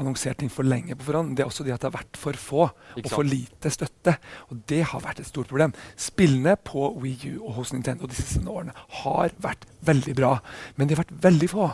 annonsert 0.00 0.40
ting 0.42 0.50
for 0.52 0.66
lenge 0.66 0.96
på 0.96 1.08
forhånd. 1.08 1.34
Det 1.36 1.44
er 1.44 1.50
også 1.50 1.66
det 1.66 1.74
at 1.74 1.82
det 1.82 1.90
har 1.90 1.98
vært 1.98 2.20
for 2.20 2.40
få 2.40 2.62
og 2.66 3.10
for 3.12 3.26
lite 3.26 3.72
støtte. 3.72 4.16
Og 4.50 4.62
det 4.70 4.82
har 4.92 5.04
vært 5.04 5.22
et 5.22 5.30
stort 5.30 5.50
problem. 5.52 5.74
Spillene 5.96 6.56
på 6.56 6.90
Wii 7.02 7.34
U 7.34 7.46
og 7.46 7.60
hos 7.60 7.74
Nintendo 7.74 8.08
de 8.10 8.18
siste 8.18 8.42
årene 8.46 8.74
har 9.02 9.34
vært 9.42 9.66
veldig 9.86 10.14
bra, 10.18 10.32
men 10.76 10.88
de 10.88 10.96
har 10.96 11.02
vært 11.04 11.14
veldig 11.26 11.48
få. 11.50 11.68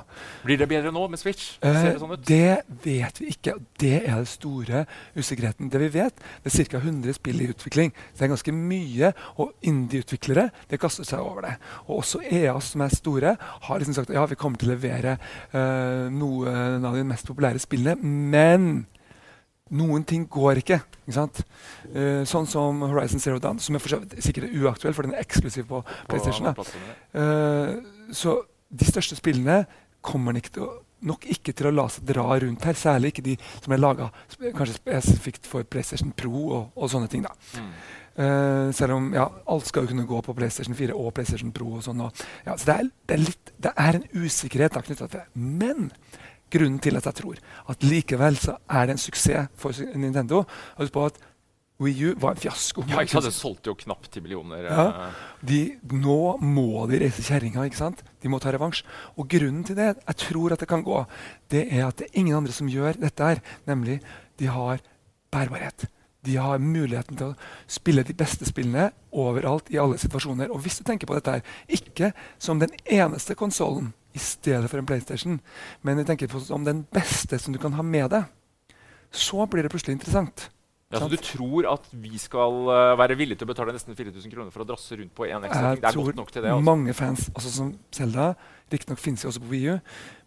Blir 0.47 0.61
det 0.61 0.69
bedre 0.71 0.93
nå 0.95 1.07
med 1.13 1.21
Switch? 1.21 1.57
Eh, 1.65 1.79
det, 1.79 1.95
sånn 2.01 2.15
det 2.29 2.63
vet 2.85 3.21
vi 3.23 3.31
ikke. 3.33 3.57
Det 3.81 3.95
er 4.03 4.21
den 4.21 4.31
store 4.31 4.85
usikkerheten. 5.17 5.71
Det 5.73 5.83
vi 5.83 5.91
vet, 5.97 6.23
det 6.45 6.53
er 6.53 6.71
ca. 6.73 6.83
100 6.83 7.19
spill 7.19 7.43
i 7.43 7.51
utvikling. 7.53 7.93
Det 8.13 8.27
er 8.27 8.33
ganske 8.35 8.55
mye. 8.57 9.13
Og 9.43 9.53
indie-utviklere 9.69 10.49
det 10.71 10.81
kaster 10.83 11.09
seg 11.09 11.25
over 11.25 11.49
det. 11.49 11.57
Og 11.89 12.03
også 12.03 12.23
EA, 12.25 12.55
som 12.63 12.85
er 12.85 12.97
store, 12.97 13.37
har 13.69 13.83
liksom 13.83 13.97
sagt 13.99 14.15
ja, 14.15 14.25
vi 14.29 14.39
kommer 14.39 14.61
til 14.61 14.71
å 14.71 14.77
levere 14.77 15.19
uh, 15.55 16.09
noen 16.13 16.85
av 16.87 16.97
de 16.97 17.07
mest 17.07 17.29
populære 17.29 17.63
spillene, 17.63 17.99
men 18.33 18.73
noen 19.73 20.05
ting 20.09 20.27
går 20.31 20.61
ikke. 20.63 20.81
ikke 21.09 21.25
uh, 21.95 22.23
sånn 22.29 22.49
som 22.51 22.85
Horizon 22.85 23.23
Zero 23.23 23.41
Dawn, 23.43 23.61
som 23.63 23.77
er 23.79 23.85
sikkert 24.23 24.53
uaktuell, 24.53 24.95
for 24.97 25.09
den 25.09 25.17
er 25.17 25.25
eksklusiv 25.25 25.69
på 25.71 25.83
PlayStation. 26.11 26.53
Uh, 27.17 28.09
så 28.13 28.41
de 28.73 28.89
største 28.89 29.19
spillene 29.19 29.63
kommer 30.03 30.37
ikke 30.37 30.57
til 30.57 30.67
å, 30.67 30.71
nok 31.07 31.27
ikke 31.31 31.55
til 31.57 31.69
å 31.71 31.75
la 31.75 31.89
seg 31.91 32.07
dra 32.09 32.27
rundt 32.43 32.67
her. 32.67 32.79
Særlig 32.79 33.13
ikke 33.13 33.27
de 33.27 33.39
som 33.59 33.75
er 33.75 33.83
laga 33.83 34.13
spesifikt 34.33 35.49
for 35.51 35.67
PlayStation 35.67 36.13
Pro 36.17 36.33
og, 36.45 36.63
og 36.77 36.93
sånne 36.93 37.11
ting. 37.13 37.27
Mm. 37.57 37.75
Uh, 38.13 38.69
selv 38.77 38.99
om 38.99 39.07
ja, 39.17 39.25
alt 39.49 39.71
skal 39.71 39.87
jo 39.87 39.95
kunne 39.95 40.05
gå 40.09 40.19
på 40.27 40.35
PlayStation 40.37 40.77
4 40.77 40.97
og 40.97 41.15
PlayStation 41.17 41.53
Pro. 41.55 41.79
og 41.79 41.87
sånn. 41.87 42.03
Og, 42.05 42.25
ja, 42.47 42.57
så 42.57 42.69
det 42.69 42.75
er, 42.75 42.91
det, 43.09 43.17
er 43.17 43.25
litt, 43.25 43.55
det 43.65 43.73
er, 43.73 43.99
en 43.99 44.25
usikkerhet 44.25 44.77
knytta 44.77 45.09
til 45.09 45.17
det. 45.17 45.25
Men 45.35 45.89
grunnen 46.53 46.81
til 46.83 46.99
at 47.01 47.09
jeg 47.09 47.19
tror 47.23 47.43
at 47.73 47.85
likevel 47.87 48.39
så 48.41 48.57
er 48.69 48.89
det 48.89 48.97
en 48.97 49.03
suksess 49.03 49.53
for 49.59 49.97
Nintendo. 49.99 50.45
Husk 50.79 50.95
på 50.95 51.07
at 51.09 51.21
Wii 51.83 52.05
U 52.05 52.15
var 52.21 52.37
en 52.37 52.41
fiasko. 52.41 52.85
Ja, 52.87 53.01
ikke 53.03 53.17
sant? 53.17 53.27
Det 53.27 53.35
solgte 53.35 53.73
jo 53.73 53.77
knapt 53.79 54.11
ti 54.15 54.21
millioner. 54.23 54.69
Ja, 54.69 55.09
de, 55.43 55.63
nå 55.91 56.37
må 56.45 56.85
de 56.91 57.01
reise 57.03 57.25
kjerringa. 57.27 57.65
De 58.23 58.31
må 58.31 58.39
ta 58.43 58.53
revansj. 58.55 58.85
Og 59.17 59.27
grunnen 59.33 59.65
til 59.67 59.79
det 59.79 59.89
jeg 59.97 60.19
tror 60.29 60.55
at 60.55 60.63
det 60.63 60.69
kan 60.71 60.85
gå, 60.87 61.01
det 61.51 61.65
er 61.73 61.89
at 61.89 61.99
det 61.99 62.11
er 62.11 62.21
ingen 62.23 62.39
andre 62.39 62.55
som 62.55 62.71
gjør 62.71 63.01
dette. 63.03 63.33
her, 63.33 63.43
Nemlig 63.67 63.99
de 64.39 64.47
har 64.53 64.85
bærbarhet. 65.33 65.89
De 66.23 66.37
har 66.39 66.63
muligheten 66.63 67.19
til 67.19 67.33
å 67.33 67.39
spille 67.67 68.05
de 68.07 68.15
beste 68.15 68.47
spillene 68.47 68.93
overalt 69.11 69.73
i 69.75 69.81
alle 69.83 69.99
situasjoner. 69.99 70.53
Og 70.55 70.63
hvis 70.63 70.79
du 70.79 70.87
tenker 70.87 71.11
på 71.11 71.17
dette 71.19 71.35
her, 71.35 71.43
ikke 71.67 72.13
som 72.39 72.63
den 72.63 72.71
eneste 72.87 73.35
konsollen 73.35 73.91
i 74.13 74.21
stedet 74.21 74.71
for 74.71 74.81
en 74.81 74.89
PlayStation, 74.89 75.41
men 75.83 76.01
jeg 76.01 76.09
tenker 76.09 76.31
på 76.33 76.41
som 76.45 76.65
den 76.67 76.85
beste 76.93 77.39
som 77.41 77.55
du 77.55 77.61
kan 77.63 77.77
ha 77.79 77.85
med 77.87 78.11
deg, 78.13 78.29
så 79.13 79.47
blir 79.47 79.65
det 79.65 79.73
plutselig 79.73 79.99
interessant. 79.99 80.49
Ja, 80.93 81.01
så 81.01 81.09
Du 81.09 81.17
tror 81.17 81.67
at 81.73 81.87
vi 81.91 82.19
skal 82.21 82.59
uh, 82.69 82.99
være 83.01 83.17
villige 83.17 83.41
til 83.41 83.49
å 83.49 83.53
betale 83.53 83.73
nesten 83.73 83.97
4000 83.97 84.33
kroner 84.33 84.53
for 84.53 84.65
å 84.65 84.69
drasse 84.69 84.97
rundt 84.99 85.15
på 85.17 85.25
en 85.25 85.47
ekstra 85.49 85.71
ting? 85.73 85.81
Det 85.81 85.89
er 85.89 86.01
godt 86.05 86.19
nok 86.21 86.33
til 86.33 86.45
det? 86.45 86.51
Altså. 86.53 86.67
Mange 86.69 86.97
fans, 86.97 87.31
altså 87.33 87.53
som 87.55 87.71
Zelda, 87.97 88.35
riktignok 88.73 89.01
finnes 89.01 89.25
jo 89.25 89.31
også 89.31 89.41
på 89.41 89.51
Wii 89.53 89.73
U, 89.73 89.79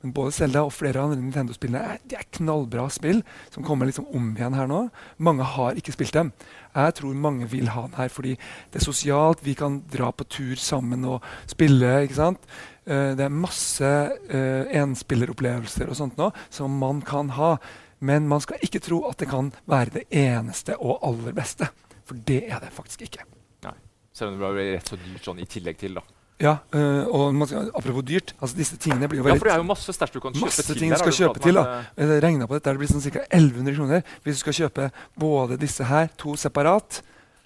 men 0.02 0.14
både 0.18 0.34
Zelda 0.38 0.64
og 0.66 0.74
flere 0.74 1.02
av 1.02 1.14
Nintendo-spillene 1.14 1.84
er, 1.94 2.02
de 2.02 2.18
er 2.18 2.26
knallbra 2.38 2.88
spill 2.94 3.22
som 3.54 3.66
kommer 3.66 3.90
liksom 3.90 4.10
om 4.18 4.34
igjen 4.34 4.58
her 4.58 4.70
nå. 4.70 4.82
Mange 5.18 5.46
har 5.56 5.78
ikke 5.78 5.94
spilt 5.94 6.18
dem. 6.18 6.34
Jeg 6.74 6.98
tror 6.98 7.14
mange 7.28 7.50
vil 7.54 7.70
ha 7.74 7.86
den 7.86 7.98
her 8.00 8.10
fordi 8.14 8.36
det 8.74 8.82
er 8.82 8.86
sosialt. 8.86 9.46
Vi 9.46 9.54
kan 9.58 9.84
dra 9.94 10.10
på 10.12 10.26
tur 10.30 10.58
sammen 10.62 11.06
og 11.10 11.26
spille. 11.50 12.02
ikke 12.06 12.18
sant? 12.18 12.50
Uh, 12.86 13.14
det 13.18 13.26
er 13.26 13.34
masse 13.34 13.86
uh, 14.30 14.66
enspilleropplevelser 14.82 15.90
og 15.90 15.98
sånt 15.98 16.18
nå 16.22 16.30
som 16.54 16.74
man 16.82 17.06
kan 17.06 17.34
ha. 17.38 17.56
Men 18.00 18.28
man 18.28 18.42
skal 18.44 18.62
ikke 18.66 18.82
tro 18.84 19.04
at 19.10 19.22
det 19.22 19.30
kan 19.32 19.54
være 19.70 20.00
det 20.00 20.06
eneste 20.12 20.76
og 20.78 21.00
aller 21.06 21.36
beste. 21.38 21.70
For 22.06 22.20
det 22.28 22.44
er 22.50 22.60
det 22.62 22.74
faktisk 22.76 23.06
ikke. 23.08 23.24
Nei. 23.66 23.78
Selv 24.14 24.34
om 24.34 24.40
det 24.40 24.52
blir 24.58 24.76
rett 24.76 24.92
så 24.92 25.00
dyrt 25.00 25.26
sånn 25.26 25.42
i 25.42 25.48
tillegg 25.50 25.80
til, 25.80 25.98
da. 25.98 26.04
Ja, 26.36 26.58
øh, 26.76 27.08
og 27.08 27.48
skal, 27.48 27.70
apropos 27.72 28.04
dyrt 28.04 28.34
altså 28.42 28.58
disse 28.58 28.76
tingene 28.76 29.08
blir 29.08 29.22
jo 29.22 29.24
veldig... 29.24 29.38
Ja, 29.38 29.40
for 29.40 29.48
det 29.48 29.54
er 29.54 29.62
jo 29.62 29.68
masse 29.70 29.94
stæsj 29.96 30.12
du 30.12 30.20
kan 30.20 30.34
kjøpe 30.36 30.50
masse 30.50 30.66
til. 30.68 30.80
ting 30.82 30.92
du 30.92 30.98
skal 31.00 31.16
kjøpe 31.16 31.40
til. 31.40 31.56
da. 31.56 31.78
Jeg 31.96 32.24
regna 32.26 32.48
på 32.50 32.58
dette, 32.58 32.74
det 32.76 32.82
blir 32.82 32.92
sånn 32.92 33.04
ca. 33.06 33.24
1100 33.30 33.78
kroner 33.78 34.02
hvis 34.26 34.36
du 34.36 34.42
skal 34.42 34.58
kjøpe 34.58 34.90
både 35.24 35.58
disse 35.62 35.88
her, 35.88 36.10
to 36.20 36.36
separat, 36.36 37.00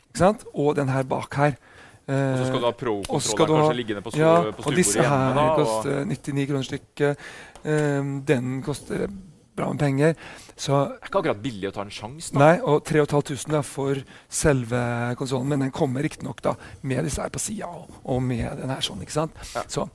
ikke 0.09 0.23
sant? 0.23 0.47
og 0.55 0.73
den 0.79 0.89
her 0.89 1.05
bak 1.05 1.37
her. 1.37 1.53
og 2.09 2.41
så 2.41 2.49
skal 2.49 2.63
du 2.63 2.65
ha 2.65 2.73
pro-kontrolleren 2.73 3.53
kanskje 3.61 3.77
liggende 3.77 4.01
på, 4.01 4.15
ja, 4.17 4.33
på 4.49 4.65
stuebordet 4.65 4.65
hjemme. 4.65 4.73
Og 4.73 4.81
disse 4.81 5.09
her 5.13 5.53
koster 5.59 6.09
99 6.09 6.49
kroner 6.49 6.69
stykket. 6.71 7.29
Um, 7.59 8.13
den 8.25 8.61
koster 8.65 9.05
bra 9.59 9.69
med 9.73 9.81
penger. 9.81 10.15
Så, 10.59 10.75
det 10.75 11.05
er 11.05 11.09
ikke 11.11 11.21
akkurat 11.21 11.41
billig 11.43 11.69
å 11.69 11.73
ta 11.75 11.85
en 11.85 11.93
sjanse. 11.93 12.35
Nei, 12.35 12.55
og 12.67 12.83
3500 12.87 13.63
for 13.67 14.01
selve 14.41 14.81
konsollen. 15.19 15.47
Men 15.53 15.65
den 15.65 15.73
kommer 15.75 16.03
riktignok 16.03 16.43
med 16.81 17.07
disse 17.07 17.23
her 17.23 17.31
på 17.33 17.41
sida 17.41 17.69
og, 17.71 17.89
og, 18.03 18.21
med 18.23 18.59
den 18.59 18.73
her 18.73 18.83
sånn. 18.85 19.03
ikke 19.05 19.15
sant? 19.15 19.39
Ja. 19.53 19.63
Så, 19.71 19.85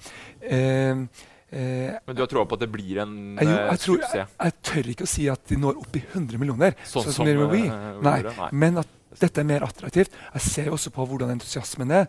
eh, 0.40 1.04
eh, 1.50 1.98
men 2.06 2.16
du 2.16 2.22
har 2.24 2.30
troa 2.32 2.46
på 2.48 2.56
at 2.56 2.64
det 2.64 2.70
blir 2.72 3.02
en 3.04 3.16
jeg, 3.40 3.50
jo, 3.50 3.58
jeg 3.58 3.82
tror. 3.84 4.06
Jeg, 4.06 4.30
jeg, 4.38 4.56
tør 4.70 4.92
ikke 4.94 5.08
å 5.08 5.12
si 5.14 5.26
at 5.32 5.44
de 5.50 5.60
når 5.60 5.82
opp 5.84 5.98
i 6.00 6.04
100 6.06 6.40
millioner. 6.40 6.78
Sånn, 6.84 7.10
sånn 7.10 7.18
som 7.20 7.52
Wii. 7.52 7.68
Uh, 7.68 8.00
nei, 8.04 8.18
nei, 8.30 8.48
Men 8.64 8.80
at 8.84 8.96
dette 9.20 9.44
er 9.44 9.46
mer 9.46 9.66
attraktivt. 9.66 10.16
Jeg 10.32 10.48
ser 10.48 10.72
jo 10.72 10.78
også 10.78 10.94
på 10.94 11.06
hvordan 11.10 11.36
entusiasmen 11.36 11.92
er. 12.02 12.08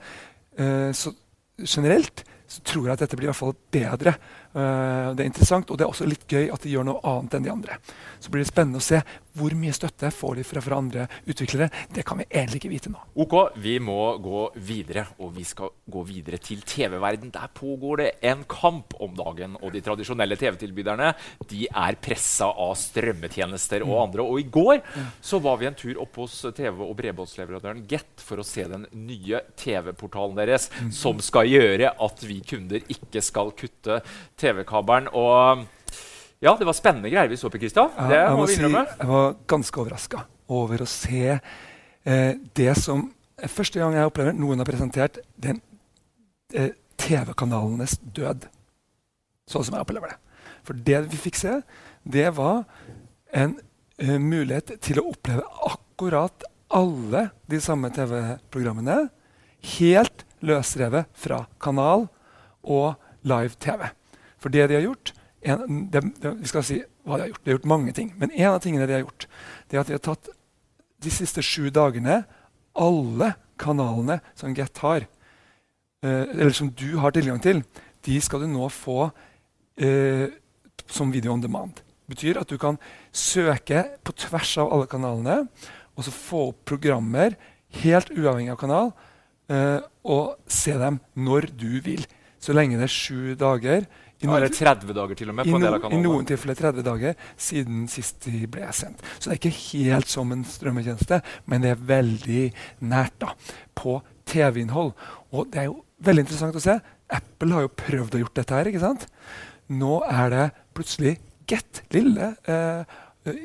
Uh, 0.55 0.89
så 0.95 1.11
generelt 1.59 2.23
så 2.47 2.61
tror 2.65 2.87
jeg 2.87 2.95
at 2.95 3.03
dette 3.05 3.17
blir 3.17 3.27
i 3.27 3.31
hvert 3.31 3.39
fall 3.39 3.55
bedre 3.73 4.15
Uh, 4.55 5.11
det 5.11 5.25
er 5.25 5.27
interessant, 5.27 5.67
og 5.67 5.77
det 5.77 5.83
er 5.83 5.91
også 5.91 6.07
litt 6.07 6.23
gøy 6.31 6.47
at 6.53 6.63
de 6.63 6.71
gjør 6.71 6.87
noe 6.87 7.01
annet 7.03 7.35
enn 7.35 7.43
de 7.43 7.51
andre. 7.51 7.75
Så 8.23 8.31
blir 8.31 8.45
det 8.45 8.47
spennende 8.47 8.79
å 8.79 8.85
se 8.85 9.01
hvor 9.35 9.51
mye 9.59 9.73
støtte 9.75 10.07
får 10.15 10.37
de 10.39 10.45
fra, 10.47 10.61
fra 10.63 10.77
andre 10.79 11.07
utviklere. 11.27 11.67
Det 11.91 12.05
kan 12.07 12.21
vi 12.21 12.27
egentlig 12.29 12.61
ikke 12.61 12.71
vite 12.71 12.91
nå. 12.93 13.01
Ok, 13.19 13.35
Vi 13.59 13.75
må 13.83 14.15
gå 14.23 14.45
videre, 14.55 15.05
og 15.19 15.33
vi 15.35 15.43
skal 15.43 15.73
gå 15.91 16.03
videre 16.07 16.39
til 16.39 16.61
TV-verden. 16.63 17.33
Der 17.35 17.51
pågår 17.51 17.99
det 17.99 18.09
en 18.31 18.45
kamp 18.47 18.95
om 19.03 19.11
dagen, 19.17 19.57
og 19.59 19.73
de 19.75 19.81
tradisjonelle 19.83 20.37
TV-tilbyderne 20.39 21.11
de 21.51 21.67
er 21.67 21.99
pressa 21.99 22.47
av 22.47 22.75
strømmetjenester 22.79 23.83
og 23.83 23.99
andre. 24.05 24.23
Og 24.23 24.39
i 24.39 24.47
går 24.47 24.79
så 25.19 25.41
var 25.43 25.59
vi 25.59 25.67
en 25.67 25.77
tur 25.77 25.99
opp 26.05 26.21
hos 26.23 26.37
TV- 26.55 26.85
og 26.85 26.95
bredbåndsleverandøren 27.01 27.83
Get 27.91 28.23
for 28.23 28.39
å 28.39 28.47
se 28.47 28.63
den 28.71 28.87
nye 28.95 29.43
TV-portalen 29.59 30.39
deres, 30.39 30.69
mm. 30.79 30.93
som 30.95 31.19
skal 31.23 31.51
gjøre 31.51 31.91
at 32.07 32.23
vi 32.23 32.39
kunder 32.45 32.87
ikke 32.87 33.23
skal 33.25 33.51
kutte 33.57 33.99
TV 34.39 34.44
TV-kabelen. 34.45 35.09
Og 35.17 35.65
ja, 36.43 36.53
det 36.59 36.67
var 36.67 36.77
spennende 36.77 37.09
greier 37.09 37.31
vi 37.31 37.39
så 37.39 37.49
på, 37.49 37.59
Kristian. 37.61 37.91
Ja, 37.97 38.07
det 38.11 38.23
må 38.37 38.45
vi 38.45 38.57
innrømme. 38.59 38.85
Si, 38.87 38.99
jeg 39.01 39.11
var 39.11 39.35
ganske 39.49 39.81
overraska 39.81 40.25
over 40.55 40.83
å 40.85 40.89
se 40.89 41.23
eh, 41.35 42.33
det 42.57 42.73
som 42.81 43.09
Første 43.51 43.81
gang 43.81 43.91
jeg 43.91 44.07
opplever 44.07 44.31
noen 44.31 44.61
har 44.61 44.67
presentert 44.67 45.17
den 45.35 45.57
eh, 46.55 46.69
TV-kanalenes 46.95 47.97
død. 48.15 48.45
Sånn 49.51 49.65
som 49.67 49.75
jeg 49.75 49.83
opplever 49.83 50.13
det. 50.13 50.39
For 50.63 50.79
det 50.87 51.01
vi 51.11 51.19
fikk 51.19 51.41
se, 51.41 51.57
det 52.07 52.29
var 52.37 52.63
en 53.35 53.57
eh, 53.99 54.15
mulighet 54.23 54.77
til 54.79 55.01
å 55.01 55.09
oppleve 55.11 55.43
akkurat 55.67 56.47
alle 56.75 57.27
de 57.51 57.59
samme 57.61 57.91
TV-programmene 57.93 59.09
helt 59.75 60.23
løsrevet 60.45 61.11
fra 61.19 61.43
kanal 61.61 62.07
og 62.63 62.95
live-TV. 63.27 63.89
For 64.45 64.53
det 64.53 64.67
de 64.69 64.77
har 64.77 64.85
gjort 64.85 65.09
en, 65.41 65.87
de, 65.89 66.01
de, 66.21 66.31
Vi 66.43 66.49
skal 66.49 66.65
si 66.65 66.75
hva 67.01 67.17
de 67.17 67.25
har 67.25 67.31
gjort. 67.31 67.41
De 67.41 67.49
har 67.49 67.57
gjort 67.57 67.71
mange 67.71 67.93
ting. 67.97 68.11
Men 68.21 68.29
en 68.29 68.51
av 68.51 68.59
tingene 68.61 68.85
de 68.85 68.93
har 68.93 69.01
gjort, 69.01 69.25
det 69.69 69.77
er 69.77 69.81
at 69.81 69.89
de 69.89 69.97
har 69.97 70.03
tatt 70.05 70.29
de 71.01 71.13
siste 71.13 71.41
sju 71.45 71.71
dagene 71.73 72.21
alle 72.77 73.31
kanalene 73.61 74.19
som 74.37 74.53
Get 74.53 74.77
har, 74.83 75.07
eh, 76.03 76.25
eller 76.29 76.53
som 76.53 76.69
du 76.69 76.97
har 77.01 77.15
tilgang 77.15 77.41
til, 77.41 77.63
de 78.05 78.19
skal 78.21 78.43
du 78.43 78.47
nå 78.51 78.67
få 78.69 79.09
eh, 79.81 80.29
som 80.85 81.13
video 81.13 81.33
on 81.33 81.41
demand. 81.41 81.81
Det 82.05 82.13
betyr 82.13 82.41
at 82.41 82.51
du 82.51 82.59
kan 82.61 82.77
søke 83.09 83.81
på 84.05 84.13
tvers 84.13 84.57
av 84.61 84.69
alle 84.73 84.89
kanalene 84.91 85.47
og 85.95 86.05
så 86.05 86.13
få 86.13 86.49
opp 86.51 86.61
programmer 86.69 87.33
helt 87.81 88.11
uavhengig 88.13 88.53
av 88.53 88.59
kanal 88.61 88.91
eh, 89.49 89.79
og 90.05 90.37
se 90.45 90.75
dem 90.77 90.99
når 91.15 91.49
du 91.57 91.81
vil. 91.81 92.05
Så 92.45 92.53
lenge 92.53 92.77
det 92.77 92.85
er 92.85 92.93
sju 92.93 93.35
dager 93.39 93.85
i 94.21 94.27
noen, 94.29 94.45
30 94.47 94.93
dager 94.95 95.17
til 95.19 95.31
og 95.31 95.35
med. 95.37 95.49
I, 95.49 95.53
no, 95.59 95.71
I, 95.89 95.99
noen 95.99 96.27
tilfeller 96.29 96.57
30 96.59 96.85
dager 96.85 97.17
siden 97.41 97.85
sist 97.91 98.27
de 98.29 98.45
ble 98.51 98.67
sendt. 98.75 99.01
Så 99.17 99.27
det 99.27 99.33
er 99.33 99.41
ikke 99.41 99.63
helt 99.73 100.11
som 100.11 100.31
en 100.31 100.45
strømmetjeneste, 100.47 101.19
men 101.51 101.65
det 101.65 101.73
er 101.73 101.87
veldig 101.89 102.43
nært 102.91 103.15
da, 103.23 103.33
på 103.75 103.97
TV-innhold. 104.29 104.93
Og 105.35 105.41
det 105.51 105.63
er 105.63 105.67
jo 105.71 105.79
veldig 106.05 106.23
interessant 106.25 106.55
å 106.59 106.63
se. 106.63 106.75
Apple 107.15 107.53
har 107.57 107.65
jo 107.65 107.77
prøvd 107.81 108.15
å 108.15 108.21
gjøre 108.23 108.37
dette 108.39 108.57
her. 108.57 108.69
ikke 108.71 108.85
sant? 108.85 109.03
Nå 109.73 109.93
er 110.07 110.27
det 110.33 110.45
plutselig 110.77 111.17
Get, 111.45 111.83
lille 111.93 112.31
eh, 112.49 112.81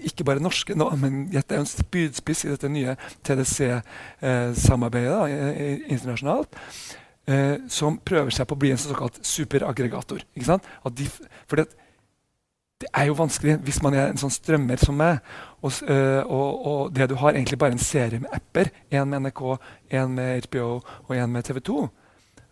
ikke 0.08 0.24
bare 0.24 0.40
norske, 0.40 0.72
nå, 0.72 0.86
men 0.96 1.26
Get 1.32 1.52
er 1.52 1.60
jo 1.60 1.66
en 1.66 1.68
spydspiss 1.68 2.46
i 2.46 2.52
dette 2.54 2.68
nye 2.72 2.94
TDC-samarbeidet 3.28 5.18
eh, 5.28 5.84
internasjonalt 5.92 6.56
eh, 7.30 7.60
som 7.72 7.98
prøver 8.04 8.34
seg 8.34 8.48
på 8.48 8.56
å 8.56 8.60
bli 8.60 8.72
en 8.74 8.80
såkalt 8.80 9.20
superaggregator. 9.26 10.24
De, 10.34 11.06
fordi 11.50 11.64
det, 11.64 11.86
det 12.80 12.88
er 12.96 13.10
jo 13.10 13.16
vanskelig 13.18 13.58
hvis 13.66 13.82
man 13.84 13.96
er 13.96 14.10
en 14.10 14.20
sånn 14.20 14.32
strømmer 14.32 14.80
som 14.80 14.96
meg. 14.96 15.20
Og, 15.60 15.82
og, 15.84 16.66
og, 16.66 16.82
det 16.96 17.10
du 17.10 17.16
har 17.20 17.34
egentlig 17.36 17.58
bare 17.60 17.76
en 17.76 17.82
serie 17.82 18.22
med 18.22 18.32
apper. 18.32 18.72
En 18.90 19.08
med 19.10 19.26
NRK, 19.26 19.42
en 20.00 20.14
med 20.16 20.46
HBO 20.48 20.68
og 20.78 21.16
en 21.16 21.34
med 21.34 21.44
TV 21.44 21.60
2. 21.68 21.82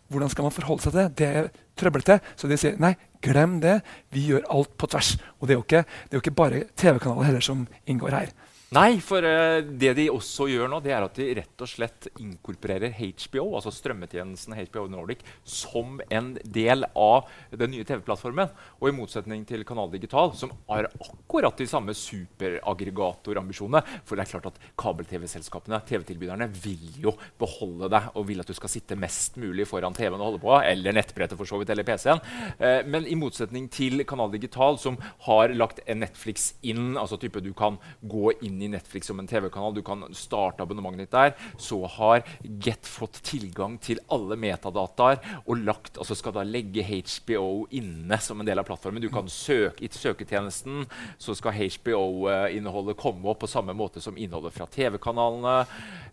Hvordan 0.09 0.29
skal 0.33 0.45
man 0.45 0.53
forholde 0.53 0.85
seg 0.85 0.93
til 0.93 1.01
det? 1.01 1.09
Det 1.17 1.29
er 1.29 1.49
trøblete. 1.77 2.19
Så 2.37 2.49
de 2.49 2.57
sier 2.57 2.77
nei, 2.81 2.95
glem 3.25 3.59
det. 3.63 3.79
Vi 4.13 4.27
gjør 4.29 4.47
alt 4.53 4.71
på 4.77 4.89
tvers. 4.89 5.15
Og 5.39 5.47
det 5.47 5.55
er 5.55 5.59
jo 5.59 5.65
ikke, 5.65 5.83
det 5.85 6.15
er 6.15 6.19
jo 6.19 6.23
ikke 6.23 6.37
bare 6.39 6.63
TV-kanaler 6.77 7.29
heller 7.29 7.45
som 7.45 7.65
inngår 7.89 8.17
her. 8.17 8.31
Nei, 8.69 8.99
for 9.01 9.25
uh, 9.25 9.63
det 9.65 9.95
de 9.97 10.03
også 10.13 10.45
gjør 10.51 10.67
nå, 10.69 10.77
det 10.85 10.91
er 10.93 11.01
at 11.01 11.15
de 11.17 11.25
rett 11.39 11.61
og 11.65 11.69
slett 11.71 12.05
inkorporerer 12.21 12.93
HBO, 12.93 13.55
altså 13.57 13.71
strømmetjenesten 13.73 14.53
HBO 14.59 14.83
Nordic, 14.93 15.23
som 15.41 15.97
en 16.13 16.35
del 16.45 16.85
av 16.93 17.31
den 17.49 17.73
nye 17.73 17.87
TV-plattformen. 17.87 18.51
Og 18.77 18.91
i 18.91 18.93
motsetning 18.93 19.41
til 19.49 19.65
Kanal 19.65 19.89
Digital, 19.89 20.35
som 20.37 20.53
har 20.67 20.85
akkurat 20.91 21.57
de 21.57 21.65
samme 21.71 21.95
superaggregatorambisjonene. 21.97 23.81
For 24.05 24.13
det 24.13 24.27
er 24.27 24.31
klart 24.35 24.51
at 24.51 24.61
kabel-TV-selskapene, 24.77 25.81
TV-tilbyderne, 25.89 26.51
vil 26.61 27.01
jo 27.07 27.15
beholde 27.41 27.89
deg 27.89 28.13
og 28.13 28.29
vil 28.29 28.45
at 28.45 28.53
du 28.53 28.57
skal 28.59 28.73
sitte 28.75 28.99
mest 29.01 29.41
mulig 29.41 29.65
foran 29.71 29.97
TV-en 29.97 30.19
og 30.19 30.27
holde 30.27 30.43
på, 30.45 30.53
eller 30.59 30.97
nettbrettet 30.99 31.41
for 31.41 31.49
så 31.49 31.57
vidt, 31.57 31.73
eller 31.73 31.89
PC-en. 31.89 32.21
Uh, 32.61 32.85
men 32.85 33.09
i 33.09 33.17
motsetning 33.17 33.65
til 33.73 34.05
Kanal 34.05 34.29
Digital, 34.37 34.77
som 34.77 35.01
har 35.25 35.57
lagt 35.57 35.81
en 35.89 36.03
Netflix 36.05 36.51
inn, 36.61 36.93
altså 37.01 37.17
type 37.17 37.41
du 37.41 37.49
kan 37.57 37.81
gå 38.05 38.29
inn 38.45 38.58
i 38.61 38.71
Netflix 38.71 39.07
som 39.07 39.19
en 39.19 39.27
TV-kanal. 39.29 39.75
Du 39.75 39.81
kan 39.85 40.05
starte 40.15 40.63
abonnementet 40.63 41.05
ditt 41.05 41.15
der. 41.15 41.35
Så 41.57 41.81
har 41.97 42.23
Get 42.43 42.87
fått 42.87 43.21
tilgang 43.27 43.77
til 43.83 44.01
alle 44.11 44.37
metadataer 44.39 45.21
og 45.45 45.63
lagt, 45.63 45.97
altså 45.97 46.17
skal 46.17 46.35
da 46.35 46.45
legge 46.47 46.83
HBO 46.85 47.67
inne 47.75 48.19
som 48.23 48.39
en 48.39 48.47
del 48.47 48.59
av 48.59 48.67
plattformen. 48.67 49.03
Du 49.03 49.11
kan 49.13 49.29
søke 49.29 49.85
I 49.85 49.91
søketjenesten 49.93 50.85
så 51.17 51.35
skal 51.37 51.57
HBO-innholdet 51.59 52.97
komme 52.99 53.29
opp 53.31 53.43
på 53.43 53.49
samme 53.51 53.75
måte 53.77 54.01
som 54.03 54.17
innholdet 54.17 54.55
fra 54.55 54.67
TV-kanalene. 54.69 55.55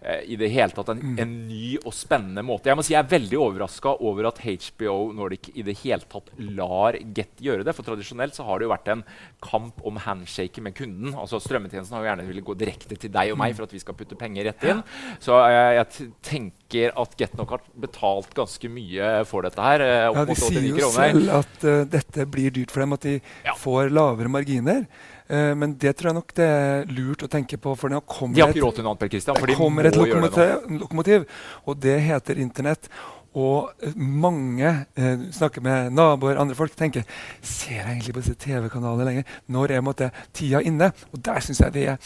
Eh, 0.01 0.23
I 0.33 0.39
det 0.41 0.51
hele 0.53 0.75
tatt 0.75 0.93
en, 0.93 1.03
en, 1.19 1.35
ny 1.47 1.77
og 1.83 1.95
spennende 1.95 2.45
måte. 2.47 2.71
Jeg 2.71 2.79
må 2.79 2.85
si 2.87 2.95
jeg 2.95 3.03
er 3.03 3.11
veldig 3.11 3.39
overraska 3.41 3.97
over 4.07 4.31
at 4.31 4.43
HBO 4.43 5.13
Nordic 5.17 5.51
i 5.55 5.65
det 5.67 5.79
hele 5.83 6.07
tatt 6.11 6.31
lar 6.39 6.99
Get 7.17 7.43
gjøre 7.43 7.67
det. 7.67 7.75
For 7.77 7.87
tradisjonelt 7.87 8.37
så 8.37 8.47
har 8.47 8.59
det 8.59 8.69
jo 8.69 8.75
vært 8.75 8.93
en 8.93 9.05
kamp 9.45 9.83
om 9.87 10.01
handshake 10.03 10.63
med 10.65 10.77
kunden. 10.79 11.15
altså 11.15 11.41
Strømmetjenesten 11.43 11.97
har 11.97 12.05
jo 12.05 12.11
gjerne 12.11 12.29
ville 12.37 12.47
gå 12.47 12.57
direkte 12.59 12.99
til 12.99 13.13
deg 13.13 13.33
og 13.33 13.41
meg 13.41 13.57
for 13.57 13.67
at 13.67 13.75
vi 13.75 13.81
skal 13.83 13.97
putte 13.99 14.19
penger 14.19 14.51
rett 14.51 14.69
inn. 14.69 14.83
Så 15.23 15.39
jeg, 15.51 15.75
jeg 15.79 16.13
tenker 16.27 16.95
at 17.03 17.17
GetNok 17.19 17.57
har 17.57 17.67
betalt 17.87 18.33
ganske 18.37 18.71
mye 18.73 19.11
for 19.29 19.47
dette 19.47 19.67
her. 19.67 19.85
Eh, 19.85 20.07
ja, 20.07 20.25
De 20.29 20.39
sier 20.39 20.71
jo 20.71 20.93
selv 20.95 21.35
at 21.41 21.67
uh, 21.67 21.83
dette 21.89 22.27
blir 22.31 22.55
dyrt 22.55 22.75
for 22.75 22.85
dem, 22.85 22.97
at 22.97 23.07
de 23.07 23.19
ja. 23.19 23.55
får 23.59 23.93
lavere 23.95 24.33
marginer. 24.33 24.87
Uh, 25.27 25.55
men 25.59 25.75
det 25.81 25.97
tror 25.99 26.13
jeg 26.13 26.19
nok 26.21 26.35
det 26.39 26.47
er 26.47 26.91
lurt 26.93 27.27
å 27.27 27.31
tenke 27.31 27.59
på. 27.59 27.75
For 27.79 27.93
nå 27.93 28.03
kommer 28.07 28.37
de 28.37 28.45
har 28.45 28.55
ikke 28.55 28.67
råd 28.67 28.79
til 28.79 28.87
noe 28.87 28.95
annet, 28.95 29.05
Per 29.05 29.13
Christian, 29.15 29.39
for 29.41 29.51
de 29.51 29.59
kommer 29.59 29.91
et 29.91 30.01
lokomotiv, 30.01 30.57
lokomotiv, 30.83 31.29
og 31.67 31.85
det 31.87 31.99
heter 32.07 32.43
Internett. 32.43 32.91
Og 33.37 33.93
mange 34.01 34.71
eh, 34.97 35.27
snakker 35.35 35.65
med 35.65 35.93
naboer 35.97 36.41
andre 36.41 36.57
folk 36.57 36.77
tenker 36.77 37.05
ser 37.43 37.83
jeg 37.83 37.91
egentlig 37.91 38.17
på 38.17 38.25
disse 38.25 38.41
TV-kanalene 38.47 39.11
lenger. 39.11 39.37
Når 39.53 39.77
er 39.77 39.85
måtte, 39.85 40.11
tida 40.33 40.63
inne? 40.65 40.91
Og 41.13 41.21
der 41.25 41.45
syns 41.45 41.61
jeg 41.61 41.77
det 41.77 41.87
er 41.93 42.01